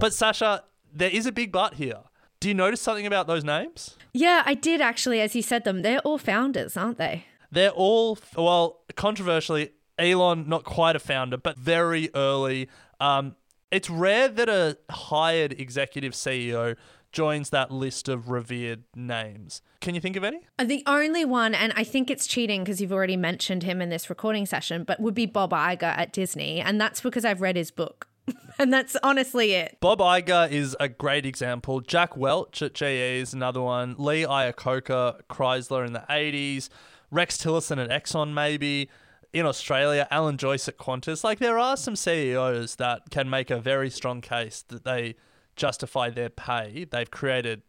But 0.00 0.12
Sascha, 0.12 0.62
there 0.92 1.10
is 1.10 1.26
a 1.26 1.32
big 1.32 1.50
but 1.52 1.74
here. 1.74 1.98
Do 2.40 2.48
you 2.48 2.54
notice 2.54 2.80
something 2.80 3.06
about 3.06 3.26
those 3.26 3.42
names? 3.42 3.96
Yeah, 4.12 4.42
I 4.46 4.54
did 4.54 4.80
actually, 4.80 5.20
as 5.20 5.34
you 5.34 5.42
said 5.42 5.64
them. 5.64 5.82
They're 5.82 5.98
all 6.00 6.18
founders, 6.18 6.76
aren't 6.76 6.98
they? 6.98 7.24
They're 7.50 7.70
all, 7.70 8.18
well, 8.36 8.80
controversially, 8.94 9.72
Elon, 9.98 10.48
not 10.48 10.64
quite 10.64 10.94
a 10.94 11.00
founder, 11.00 11.36
but 11.36 11.58
very 11.58 12.10
early. 12.14 12.68
Um, 13.00 13.34
it's 13.72 13.90
rare 13.90 14.28
that 14.28 14.48
a 14.48 14.78
hired 14.90 15.52
executive 15.58 16.12
CEO 16.12 16.76
joins 17.12 17.50
that 17.50 17.70
list 17.70 18.08
of 18.08 18.28
revered 18.30 18.84
names. 18.94 19.62
Can 19.80 19.94
you 19.94 20.00
think 20.00 20.16
of 20.16 20.24
any? 20.24 20.40
Uh, 20.58 20.64
The 20.64 20.82
only 20.86 21.24
one, 21.24 21.54
and 21.54 21.72
I 21.76 21.84
think 21.84 22.10
it's 22.10 22.26
cheating 22.26 22.62
because 22.64 22.80
you've 22.80 22.92
already 22.92 23.16
mentioned 23.16 23.62
him 23.62 23.80
in 23.80 23.88
this 23.88 24.10
recording 24.10 24.46
session, 24.46 24.84
but 24.84 25.00
would 25.00 25.14
be 25.14 25.26
Bob 25.26 25.50
Iger 25.52 25.82
at 25.82 26.12
Disney. 26.12 26.60
And 26.60 26.80
that's 26.80 27.00
because 27.00 27.24
I've 27.24 27.40
read 27.40 27.56
his 27.56 27.70
book. 27.70 28.08
and 28.58 28.72
that's 28.72 28.96
honestly 29.02 29.52
it. 29.52 29.78
Bob 29.80 30.00
Iger 30.00 30.50
is 30.50 30.76
a 30.78 30.88
great 30.88 31.24
example. 31.24 31.80
Jack 31.80 32.16
Welch 32.16 32.60
at 32.62 32.74
GE 32.74 32.82
is 32.82 33.32
another 33.32 33.62
one. 33.62 33.94
Lee 33.98 34.24
Iacocca, 34.24 35.20
Chrysler 35.30 35.86
in 35.86 35.92
the 35.94 36.04
80s. 36.10 36.68
Rex 37.10 37.38
Tillerson 37.38 37.82
at 37.82 37.90
Exxon, 37.90 38.34
maybe. 38.34 38.90
In 39.32 39.46
Australia, 39.46 40.06
Alan 40.10 40.36
Joyce 40.38 40.68
at 40.68 40.78
Qantas. 40.78 41.22
Like, 41.22 41.38
there 41.38 41.58
are 41.58 41.76
some 41.76 41.96
CEOs 41.96 42.76
that 42.76 43.10
can 43.10 43.28
make 43.28 43.50
a 43.50 43.58
very 43.58 43.90
strong 43.90 44.20
case 44.20 44.62
that 44.68 44.84
they 44.84 45.16
justify 45.58 46.08
their 46.08 46.30
pay. 46.30 46.86
They've 46.90 47.10
created 47.10 47.62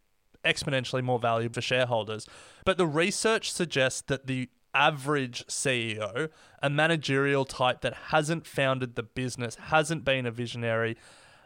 exponentially 0.44 1.02
more 1.02 1.18
value 1.18 1.50
for 1.50 1.60
shareholders. 1.60 2.26
But 2.64 2.78
the 2.78 2.86
research 2.86 3.52
suggests 3.52 4.00
that 4.02 4.26
the 4.26 4.48
average 4.72 5.46
CEO, 5.46 6.30
a 6.62 6.70
managerial 6.70 7.44
type 7.44 7.80
that 7.82 7.94
hasn't 8.08 8.46
founded 8.46 8.94
the 8.94 9.02
business, 9.02 9.56
hasn't 9.56 10.04
been 10.04 10.26
a 10.26 10.30
visionary, 10.30 10.96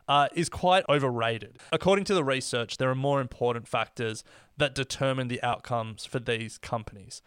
uh, 0.07 0.29
is 0.35 0.49
quite 0.49 0.85
overrated. 0.89 1.59
According 1.73 2.05
to 2.05 2.15
the 2.15 2.25
research, 2.25 2.77
there 2.77 2.91
are 2.91 2.95
more 2.95 3.21
important 3.21 3.67
factors 3.67 4.23
that 4.57 4.75
determine 4.75 5.29
the 5.29 5.43
outcomes 5.43 6.05
for 6.05 6.19
these 6.19 6.59
companies. 6.59 7.23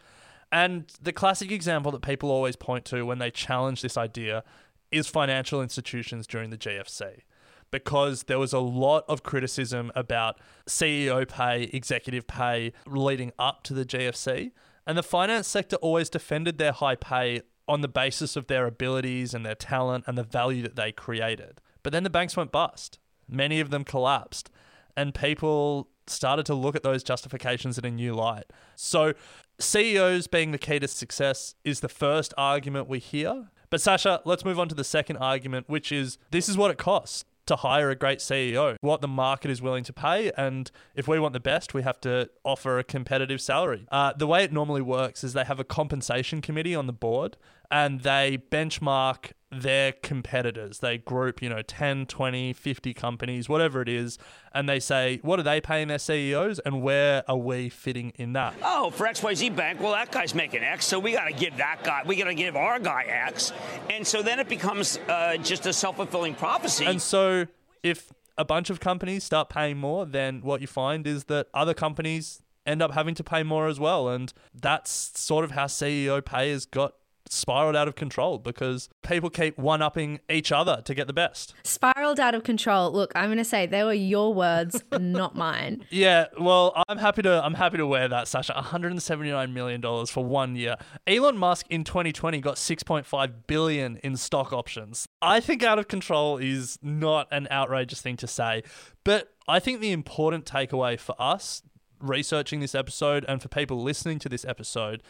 And 0.50 0.90
the 1.02 1.12
classic 1.12 1.50
example 1.50 1.92
that 1.92 2.02
people 2.02 2.30
always 2.30 2.56
point 2.56 2.84
to 2.86 3.04
when 3.04 3.18
they 3.18 3.30
challenge 3.30 3.82
this 3.82 3.98
idea 3.98 4.44
is 4.90 5.08
financial 5.08 5.60
institutions 5.60 6.26
during 6.26 6.50
the 6.50 6.56
GFC 6.56 7.22
because 7.70 8.24
there 8.24 8.38
was 8.38 8.52
a 8.52 8.58
lot 8.58 9.04
of 9.08 9.22
criticism 9.22 9.92
about 9.94 10.38
CEO 10.66 11.26
pay, 11.28 11.64
executive 11.72 12.26
pay 12.26 12.72
leading 12.86 13.32
up 13.38 13.62
to 13.64 13.74
the 13.74 13.84
GFC. 13.84 14.52
And 14.86 14.96
the 14.96 15.02
finance 15.02 15.46
sector 15.46 15.76
always 15.76 16.08
defended 16.08 16.58
their 16.58 16.72
high 16.72 16.96
pay 16.96 17.42
on 17.68 17.82
the 17.82 17.88
basis 17.88 18.36
of 18.36 18.46
their 18.46 18.66
abilities 18.66 19.34
and 19.34 19.44
their 19.44 19.54
talent 19.54 20.04
and 20.06 20.16
the 20.16 20.22
value 20.22 20.62
that 20.62 20.76
they 20.76 20.90
created. 20.90 21.60
But 21.82 21.92
then 21.92 22.02
the 22.02 22.10
banks 22.10 22.36
went 22.36 22.50
bust. 22.50 22.98
Many 23.28 23.60
of 23.60 23.70
them 23.70 23.84
collapsed. 23.84 24.50
And 24.96 25.14
people 25.14 25.88
started 26.06 26.46
to 26.46 26.54
look 26.54 26.74
at 26.74 26.82
those 26.82 27.02
justifications 27.02 27.78
in 27.78 27.84
a 27.84 27.90
new 27.90 28.14
light. 28.14 28.46
So, 28.74 29.12
CEOs 29.60 30.28
being 30.28 30.52
the 30.52 30.58
key 30.58 30.78
to 30.78 30.88
success 30.88 31.54
is 31.64 31.80
the 31.80 31.88
first 31.88 32.32
argument 32.38 32.88
we 32.88 32.98
hear. 32.98 33.48
But, 33.70 33.80
Sascha, 33.80 34.20
let's 34.24 34.44
move 34.44 34.58
on 34.58 34.68
to 34.68 34.74
the 34.74 34.84
second 34.84 35.18
argument, 35.18 35.68
which 35.68 35.92
is 35.92 36.16
this 36.30 36.48
is 36.48 36.56
what 36.56 36.70
it 36.70 36.78
costs 36.78 37.24
to 37.48 37.56
hire 37.56 37.90
a 37.90 37.96
great 37.96 38.20
CEO, 38.20 38.76
what 38.80 39.00
the 39.00 39.08
market 39.08 39.50
is 39.50 39.60
willing 39.60 39.84
to 39.84 39.92
pay. 39.92 40.30
And 40.36 40.70
if 40.94 41.08
we 41.08 41.18
want 41.18 41.32
the 41.32 41.40
best, 41.40 41.74
we 41.74 41.82
have 41.82 42.00
to 42.02 42.30
offer 42.44 42.78
a 42.78 42.84
competitive 42.84 43.40
salary. 43.40 43.86
Uh, 43.90 44.12
the 44.12 44.26
way 44.26 44.44
it 44.44 44.52
normally 44.52 44.82
works 44.82 45.24
is 45.24 45.32
they 45.32 45.44
have 45.44 45.60
a 45.60 45.64
compensation 45.64 46.40
committee 46.40 46.74
on 46.74 46.86
the 46.86 46.92
board 46.92 47.36
and 47.70 48.00
they 48.00 48.38
benchmark 48.50 49.32
their 49.50 49.92
competitors. 49.92 50.80
They 50.80 50.98
group, 50.98 51.40
you 51.40 51.48
know, 51.48 51.62
10, 51.62 52.06
20, 52.06 52.52
50 52.52 52.94
companies, 52.94 53.48
whatever 53.48 53.80
it 53.80 53.88
is, 53.88 54.18
and 54.52 54.68
they 54.68 54.80
say, 54.80 55.20
what 55.22 55.38
are 55.38 55.42
they 55.42 55.60
paying 55.60 55.88
their 55.88 55.98
CEOs 55.98 56.58
and 56.60 56.82
where 56.82 57.24
are 57.28 57.36
we 57.36 57.68
fitting 57.68 58.12
in 58.16 58.34
that? 58.34 58.54
Oh, 58.62 58.90
for 58.90 59.06
XYZ 59.06 59.54
Bank, 59.56 59.80
well, 59.80 59.92
that 59.92 60.12
guy's 60.12 60.34
making 60.34 60.62
X, 60.62 60.86
so 60.86 60.98
we 60.98 61.12
got 61.12 61.24
to 61.24 61.32
give 61.32 61.56
that 61.56 61.82
guy, 61.82 62.02
we 62.04 62.16
got 62.16 62.24
to 62.24 62.34
give 62.34 62.56
our 62.56 62.78
guy 62.78 63.04
X. 63.04 63.52
And 63.90 64.06
so 64.06 64.22
then 64.22 64.38
it 64.38 64.48
becomes 64.48 64.98
uh, 65.08 65.36
just 65.38 65.66
a 65.66 65.72
self 65.72 65.96
fulfilling 65.96 66.34
prophecy. 66.34 66.84
And 66.84 67.00
so 67.00 67.46
if 67.82 68.12
a 68.36 68.44
bunch 68.44 68.70
of 68.70 68.80
companies 68.80 69.24
start 69.24 69.48
paying 69.48 69.78
more, 69.78 70.04
then 70.04 70.42
what 70.42 70.60
you 70.60 70.66
find 70.66 71.06
is 71.06 71.24
that 71.24 71.48
other 71.54 71.74
companies 71.74 72.42
end 72.66 72.82
up 72.82 72.92
having 72.92 73.14
to 73.14 73.24
pay 73.24 73.42
more 73.42 73.66
as 73.66 73.80
well. 73.80 74.08
And 74.08 74.32
that's 74.54 75.18
sort 75.18 75.44
of 75.44 75.52
how 75.52 75.64
CEO 75.64 76.24
pay 76.24 76.50
has 76.50 76.66
got 76.66 76.94
spiraled 77.30 77.76
out 77.76 77.88
of 77.88 77.94
control 77.94 78.38
because 78.38 78.88
people 79.02 79.30
keep 79.30 79.58
one 79.58 79.82
upping 79.82 80.20
each 80.28 80.52
other 80.52 80.82
to 80.84 80.94
get 80.94 81.06
the 81.06 81.12
best. 81.12 81.54
Spiraled 81.64 82.20
out 82.20 82.34
of 82.34 82.44
control. 82.44 82.92
Look, 82.92 83.12
I'm 83.14 83.26
going 83.26 83.38
to 83.38 83.44
say 83.44 83.66
they 83.66 83.84
were 83.84 83.92
your 83.92 84.32
words, 84.34 84.82
not 84.98 85.34
mine. 85.36 85.84
Yeah, 85.90 86.26
well, 86.38 86.72
I'm 86.88 86.98
happy 86.98 87.22
to 87.22 87.44
I'm 87.44 87.54
happy 87.54 87.76
to 87.78 87.86
wear 87.86 88.08
that, 88.08 88.26
Sascha. 88.26 88.54
179 88.54 89.52
million 89.54 89.80
dollars 89.80 90.10
for 90.10 90.24
one 90.24 90.56
year. 90.56 90.76
Elon 91.06 91.36
Musk 91.36 91.66
in 91.70 91.84
2020 91.84 92.40
got 92.40 92.56
6.5 92.56 93.32
billion 93.46 93.96
in 93.98 94.16
stock 94.16 94.52
options. 94.52 95.06
I 95.22 95.40
think 95.40 95.62
out 95.62 95.78
of 95.78 95.88
control 95.88 96.38
is 96.38 96.78
not 96.82 97.28
an 97.30 97.48
outrageous 97.50 98.00
thing 98.00 98.16
to 98.18 98.26
say, 98.26 98.62
but 99.04 99.34
I 99.46 99.60
think 99.60 99.80
the 99.80 99.92
important 99.92 100.44
takeaway 100.44 100.98
for 100.98 101.14
us 101.18 101.62
researching 102.00 102.60
this 102.60 102.74
episode 102.74 103.24
and 103.28 103.42
for 103.42 103.48
people 103.48 103.82
listening 103.82 104.18
to 104.20 104.28
this 104.28 104.44
episode 104.44 105.02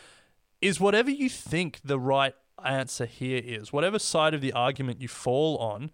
is 0.60 0.80
whatever 0.80 1.10
you 1.10 1.28
think 1.28 1.80
the 1.84 1.98
right 1.98 2.34
answer 2.64 3.06
here 3.06 3.40
is, 3.44 3.72
whatever 3.72 3.98
side 3.98 4.34
of 4.34 4.40
the 4.40 4.52
argument 4.52 5.00
you 5.00 5.08
fall 5.08 5.56
on, 5.58 5.90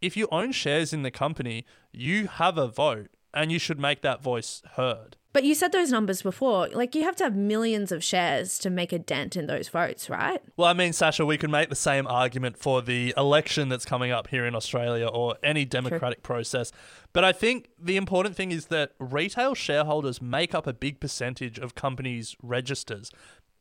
if 0.00 0.16
you 0.16 0.28
own 0.30 0.52
shares 0.52 0.92
in 0.92 1.02
the 1.02 1.10
company, 1.10 1.64
you 1.92 2.26
have 2.26 2.58
a 2.58 2.68
vote 2.68 3.10
and 3.32 3.50
you 3.50 3.58
should 3.58 3.80
make 3.80 4.02
that 4.02 4.22
voice 4.22 4.62
heard. 4.74 5.16
But 5.34 5.42
you 5.42 5.56
said 5.56 5.72
those 5.72 5.90
numbers 5.90 6.22
before. 6.22 6.68
Like, 6.68 6.94
you 6.94 7.02
have 7.02 7.16
to 7.16 7.24
have 7.24 7.34
millions 7.34 7.90
of 7.90 8.04
shares 8.04 8.56
to 8.60 8.70
make 8.70 8.92
a 8.92 9.00
dent 9.00 9.34
in 9.34 9.48
those 9.48 9.68
votes, 9.68 10.08
right? 10.08 10.40
Well, 10.56 10.68
I 10.68 10.74
mean, 10.74 10.92
Sascha, 10.92 11.26
we 11.26 11.36
could 11.36 11.50
make 11.50 11.70
the 11.70 11.74
same 11.74 12.06
argument 12.06 12.56
for 12.56 12.80
the 12.80 13.12
election 13.16 13.68
that's 13.68 13.84
coming 13.84 14.12
up 14.12 14.28
here 14.28 14.46
in 14.46 14.54
Australia 14.54 15.08
or 15.08 15.34
any 15.42 15.64
democratic 15.64 16.22
True. 16.22 16.36
process. 16.36 16.70
But 17.12 17.24
I 17.24 17.32
think 17.32 17.68
the 17.76 17.96
important 17.96 18.36
thing 18.36 18.52
is 18.52 18.66
that 18.66 18.92
retail 19.00 19.56
shareholders 19.56 20.22
make 20.22 20.54
up 20.54 20.68
a 20.68 20.72
big 20.72 21.00
percentage 21.00 21.58
of 21.58 21.74
companies' 21.74 22.36
registers. 22.40 23.10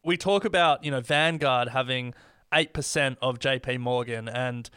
We 0.03 0.17
talk 0.17 0.45
about, 0.45 0.83
you 0.83 0.91
know, 0.91 1.01
Vanguard 1.01 1.69
having 1.69 2.13
8% 2.51 3.17
of 3.21 3.39
JP 3.39 3.79
Morgan 3.79 4.27
and 4.27 4.69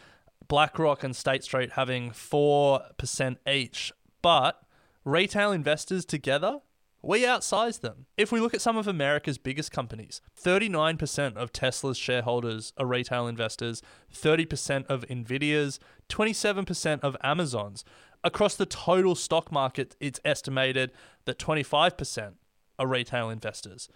BlackRock 0.47 1.03
and 1.03 1.15
State 1.15 1.43
Street 1.43 1.71
having 1.73 2.11
4% 2.11 3.37
each. 3.47 3.91
But 4.21 4.61
retail 5.03 5.51
investors 5.51 6.05
together 6.05 6.61
we 7.07 7.25
outsize 7.25 7.79
them. 7.79 8.05
If 8.17 8.31
we 8.31 8.39
look 8.39 8.53
at 8.53 8.61
some 8.61 8.75
of 8.75 8.87
America's 8.87 9.37
biggest 9.37 9.71
companies, 9.71 10.19
39% 10.43 11.37
of 11.37 11.53
Tesla's 11.53 11.97
shareholders 11.97 12.73
are 12.77 12.85
retail 12.85 13.27
investors, 13.27 13.81
30% 14.13 14.85
of 14.87 15.05
Nvidia's, 15.07 15.79
27% 16.09 16.99
of 17.01 17.15
Amazon's. 17.23 17.85
Across 18.23 18.55
the 18.55 18.65
total 18.65 19.15
stock 19.15 19.51
market, 19.51 19.95
it's 19.99 20.19
estimated 20.25 20.91
that 21.25 21.37
25% 21.37 22.33
are 22.79 22.87
retail 22.87 23.29
investors. 23.29 23.87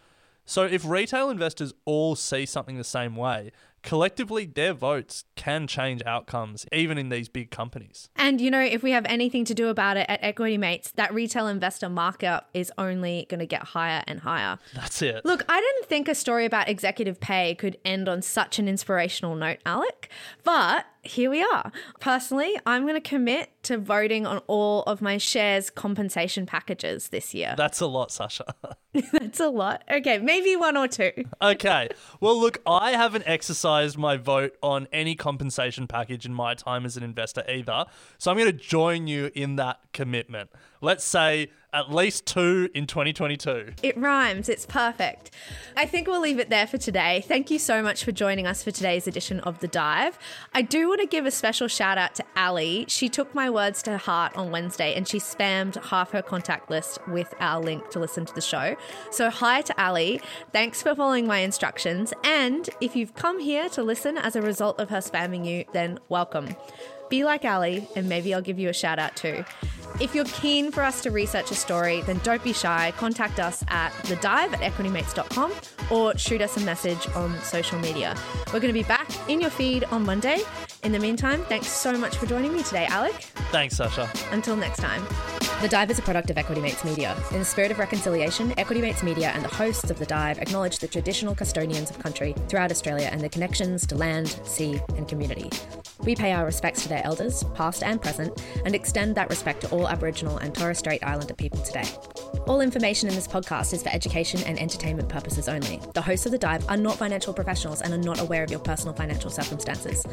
So 0.52 0.64
if 0.64 0.84
retail 0.84 1.30
investors 1.30 1.74
all 1.86 2.18
see 2.18 2.46
something 2.46 2.76
the 2.76 2.84
same 2.84 3.16
way, 3.16 3.54
collectively 3.84 4.46
their 4.46 4.74
votes 4.74 5.24
can 5.36 5.66
change 5.66 6.04
outcomes 6.06 6.66
even 6.74 6.98
in 6.98 7.08
these 7.08 7.30
big 7.30 7.52
companies. 7.52 8.10
And 8.18 8.42
you 8.42 8.52
know, 8.52 8.60
if 8.60 8.84
we 8.84 8.92
have 8.92 9.06
anything 9.06 9.46
to 9.46 9.54
do 9.54 9.70
about 9.70 9.96
it 9.96 10.08
at 10.10 10.20
Equity 10.22 10.58
Mates, 10.58 10.92
that 10.98 11.14
retail 11.14 11.48
investor 11.48 11.88
markup 11.88 12.50
is 12.54 12.70
only 12.78 13.28
going 13.30 13.40
to 13.40 13.46
get 13.46 13.64
higher 13.64 14.04
and 14.08 14.20
higher. 14.20 14.60
That's 14.76 15.02
it. 15.02 15.24
Look, 15.24 15.46
I 15.48 15.58
didn't 15.58 15.88
think 15.88 16.10
a 16.10 16.16
story 16.16 16.44
about 16.46 16.68
executive 16.68 17.22
pay 17.22 17.56
could 17.56 17.78
end 17.86 18.10
on 18.10 18.22
such 18.22 18.60
an 18.60 18.68
inspirational 18.68 19.36
note, 19.36 19.60
Alec, 19.66 20.12
but 20.44 20.86
here 21.04 21.30
we 21.30 21.42
are. 21.42 21.72
Personally, 22.00 22.60
I'm 22.66 22.84
going 22.84 22.96
to 22.96 23.02
commit 23.02 23.52
to 23.64 23.78
voting 23.78 24.26
on 24.26 24.40
all 24.48 24.84
of 24.84 25.02
my 25.02 25.18
shares 25.18 25.70
compensation 25.70 26.46
packages 26.46 27.10
this 27.10 27.34
year. 27.34 27.56
That's 27.58 27.80
a 27.82 27.88
lot, 27.88 28.10
Sascha. 28.10 28.54
That's 29.14 29.40
a 29.40 29.48
lot. 29.48 29.84
Okay, 29.90 30.18
maybe 30.18 30.56
one 30.56 30.76
or 30.76 30.88
two. 30.88 31.12
okay. 31.42 31.90
Well, 32.20 32.40
look, 32.40 32.62
I 32.68 32.92
haven't 32.92 33.24
exercised 33.26 33.98
my 33.98 34.18
vote 34.18 34.58
on 34.62 34.88
any 34.92 35.16
compensation 35.16 35.88
package 35.88 36.26
in 36.26 36.34
my 36.34 36.56
time 36.56 36.86
as 36.86 36.98
an 36.98 37.04
investor 37.04 37.44
either. 37.50 37.86
So 38.18 38.32
I'm 38.32 38.38
going 38.38 38.52
to 38.52 38.58
join 38.58 39.08
you 39.08 39.32
in 39.34 39.56
that 39.56 39.80
commitment. 39.94 40.50
Let's 40.82 41.04
say 41.04 41.50
at 41.74 41.94
least 41.94 42.26
two 42.26 42.70
in 42.74 42.86
2022. 42.86 43.74
It 43.82 43.98
rhymes. 43.98 44.50
It's 44.50 44.66
perfect. 44.66 45.32
I 45.78 45.86
think 45.86 46.08
we'll 46.08 46.20
leave 46.20 46.40
it 46.40 46.50
there 46.50 46.68
for 46.68 46.78
today. 46.78 47.24
Thank 47.28 47.50
you 47.50 47.60
so 47.60 47.82
much 47.82 48.04
for 48.04 48.12
joining 48.12 48.46
us 48.46 48.64
for 48.64 48.72
today's 48.72 49.08
edition 49.08 49.40
of 49.42 49.60
The 49.60 49.68
Dive. 49.68 50.20
I 50.54 50.64
do 50.64 50.90
want 50.90 51.02
to 51.02 51.08
give 51.08 51.26
a 51.26 51.32
special 51.32 51.68
shout 51.68 51.98
out 51.98 52.16
to 52.16 52.26
Ali. 52.36 52.86
She 52.88 53.08
took 53.08 53.34
my 53.34 53.50
words 53.50 53.82
to 53.84 53.98
heart 53.98 54.36
on 54.36 54.52
Wednesday 54.52 54.94
and 54.96 55.08
she 55.08 55.20
spammed 55.20 55.82
half 55.86 56.12
her 56.12 56.22
contact 56.22 56.70
list 56.70 57.00
with 57.08 57.34
our 57.40 57.62
link 57.62 57.90
to 57.92 58.00
listen 58.00 58.26
to 58.26 58.34
the 58.34 58.42
show. 58.42 58.76
So, 59.12 59.30
hi 59.30 59.62
to 59.62 59.82
Ali. 59.82 60.20
Thanks 60.52 60.82
for 60.82 60.94
following 60.94 61.26
my 61.26 61.40
instructions. 61.40 62.14
And 62.24 62.70
if 62.82 62.96
you've 62.96 63.14
come 63.14 63.40
here 63.40 63.70
to 63.70 63.84
listen 63.84 64.18
as 64.18 64.36
a 64.36 64.42
result 64.42 64.80
of 64.80 64.90
her 64.90 64.98
spamming 64.98 65.46
you, 65.46 65.66
then 65.74 66.00
welcome. 66.10 66.56
Be 67.12 67.26
like 67.26 67.44
Ali, 67.44 67.86
and 67.98 68.08
maybe 68.08 68.34
I'll 68.34 68.42
give 68.42 68.58
you 68.58 68.70
a 68.70 68.74
shout 68.74 68.98
out 68.98 69.18
too. 69.18 69.44
If 70.00 70.16
you're 70.16 70.24
keen 70.24 70.72
for 70.72 70.82
us 70.82 71.04
to 71.04 71.12
research 71.12 71.52
a 71.52 71.56
story, 71.56 72.02
then 72.04 72.22
don't 72.24 72.42
be 72.42 72.54
shy. 72.54 72.94
Contact 72.98 73.38
us 73.38 73.66
at 73.68 73.92
the 74.06 74.16
dive 74.16 74.54
at 74.54 74.62
equitymates.com 74.62 75.52
or 75.92 76.18
shoot 76.18 76.40
us 76.40 76.56
a 76.56 76.62
message 76.62 77.06
on 77.14 77.38
social 77.42 77.78
media. 77.80 78.16
We're 78.48 78.62
going 78.62 78.74
to 78.74 78.80
be 78.80 78.84
back 78.84 79.10
in 79.30 79.42
your 79.42 79.50
feed 79.50 79.84
on 79.92 80.06
Monday. 80.06 80.40
In 80.84 80.94
the 80.94 81.00
meantime, 81.00 81.44
thanks 81.44 81.68
so 81.68 81.98
much 81.98 82.16
for 82.16 82.28
joining 82.28 82.54
me 82.54 82.64
today, 82.64 82.86
Alec. 82.86 83.14
Thanks, 83.52 83.78
Sascha. 83.78 84.08
Until 84.32 84.56
next 84.56 84.80
time. 84.80 85.06
The 85.62 85.68
Dive 85.68 85.92
is 85.92 86.00
a 86.00 86.04
product 86.04 86.30
of 86.30 86.38
Equity 86.38 86.62
Mates 86.62 86.86
Media. 86.86 87.16
In 87.32 87.40
the 87.40 87.46
spirit 87.46 87.72
of 87.72 87.78
reconciliation, 87.78 88.58
Equity 88.58 88.80
Mates 88.80 89.04
Media 89.04 89.32
and 89.36 89.44
the 89.44 89.54
hosts 89.54 89.92
of 89.92 90.00
The 90.00 90.06
Dive 90.06 90.40
acknowledge 90.40 90.80
the 90.80 90.88
traditional 90.88 91.36
custodians 91.36 91.90
of 91.90 92.00
country 92.00 92.34
throughout 92.48 92.72
Australia 92.72 93.10
and 93.12 93.20
their 93.20 93.30
connections 93.30 93.86
to 93.88 93.96
land, 93.96 94.30
sea, 94.46 94.80
and 94.96 95.10
community. 95.10 95.52
We 96.04 96.16
pay 96.16 96.32
our 96.32 96.46
respects 96.46 96.84
to 96.84 96.90
their 96.90 97.06
elders, 97.06 97.44
past 97.54 97.84
and 97.84 98.02
present, 98.02 98.44
and 98.66 98.74
extend 98.74 99.16
that 99.16 99.30
respect 99.30 99.62
to 99.62 99.70
all 99.70 99.88
Aboriginal 99.88 100.38
and 100.38 100.54
Torres 100.54 100.80
Strait 100.80 101.04
Islander 101.04 101.34
people 101.34 101.62
today. 101.62 101.86
All 102.48 102.62
information 102.62 103.08
in 103.08 103.16
this 103.16 103.28
podcast 103.28 103.74
is 103.74 103.84
for 103.84 103.90
education 103.90 104.42
and 104.44 104.60
entertainment 104.60 105.10
purposes 105.10 105.48
only. 105.48 105.80
The 105.94 106.02
hosts 106.02 106.26
of 106.26 106.32
The 106.32 106.38
Dive 106.38 106.68
are 106.70 106.78
not 106.78 106.98
financial 106.98 107.34
professionals 107.34 107.82
and 107.82 107.94
are 107.94 107.98
not 107.98 108.20
aware 108.20 108.44
of 108.44 108.50
your 108.50 108.60
personal 108.60 108.96
financial 108.96 109.30
circumstances. 109.30 110.06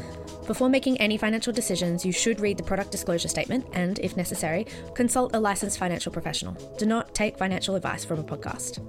Before 0.45 0.69
making 0.69 0.97
any 0.97 1.17
financial 1.17 1.53
decisions, 1.53 2.05
you 2.05 2.11
should 2.11 2.39
read 2.39 2.57
the 2.57 2.63
product 2.63 2.91
disclosure 2.91 3.27
statement 3.27 3.65
and, 3.73 3.97
if 3.99 4.15
necessary, 4.15 4.67
consult 4.93 5.35
a 5.35 5.39
licensed 5.39 5.79
financial 5.79 6.11
professional. 6.11 6.53
Do 6.77 6.85
not 6.85 7.13
take 7.15 7.37
financial 7.37 7.75
advice 7.75 8.05
from 8.05 8.19
a 8.19 8.23
podcast. 8.23 8.79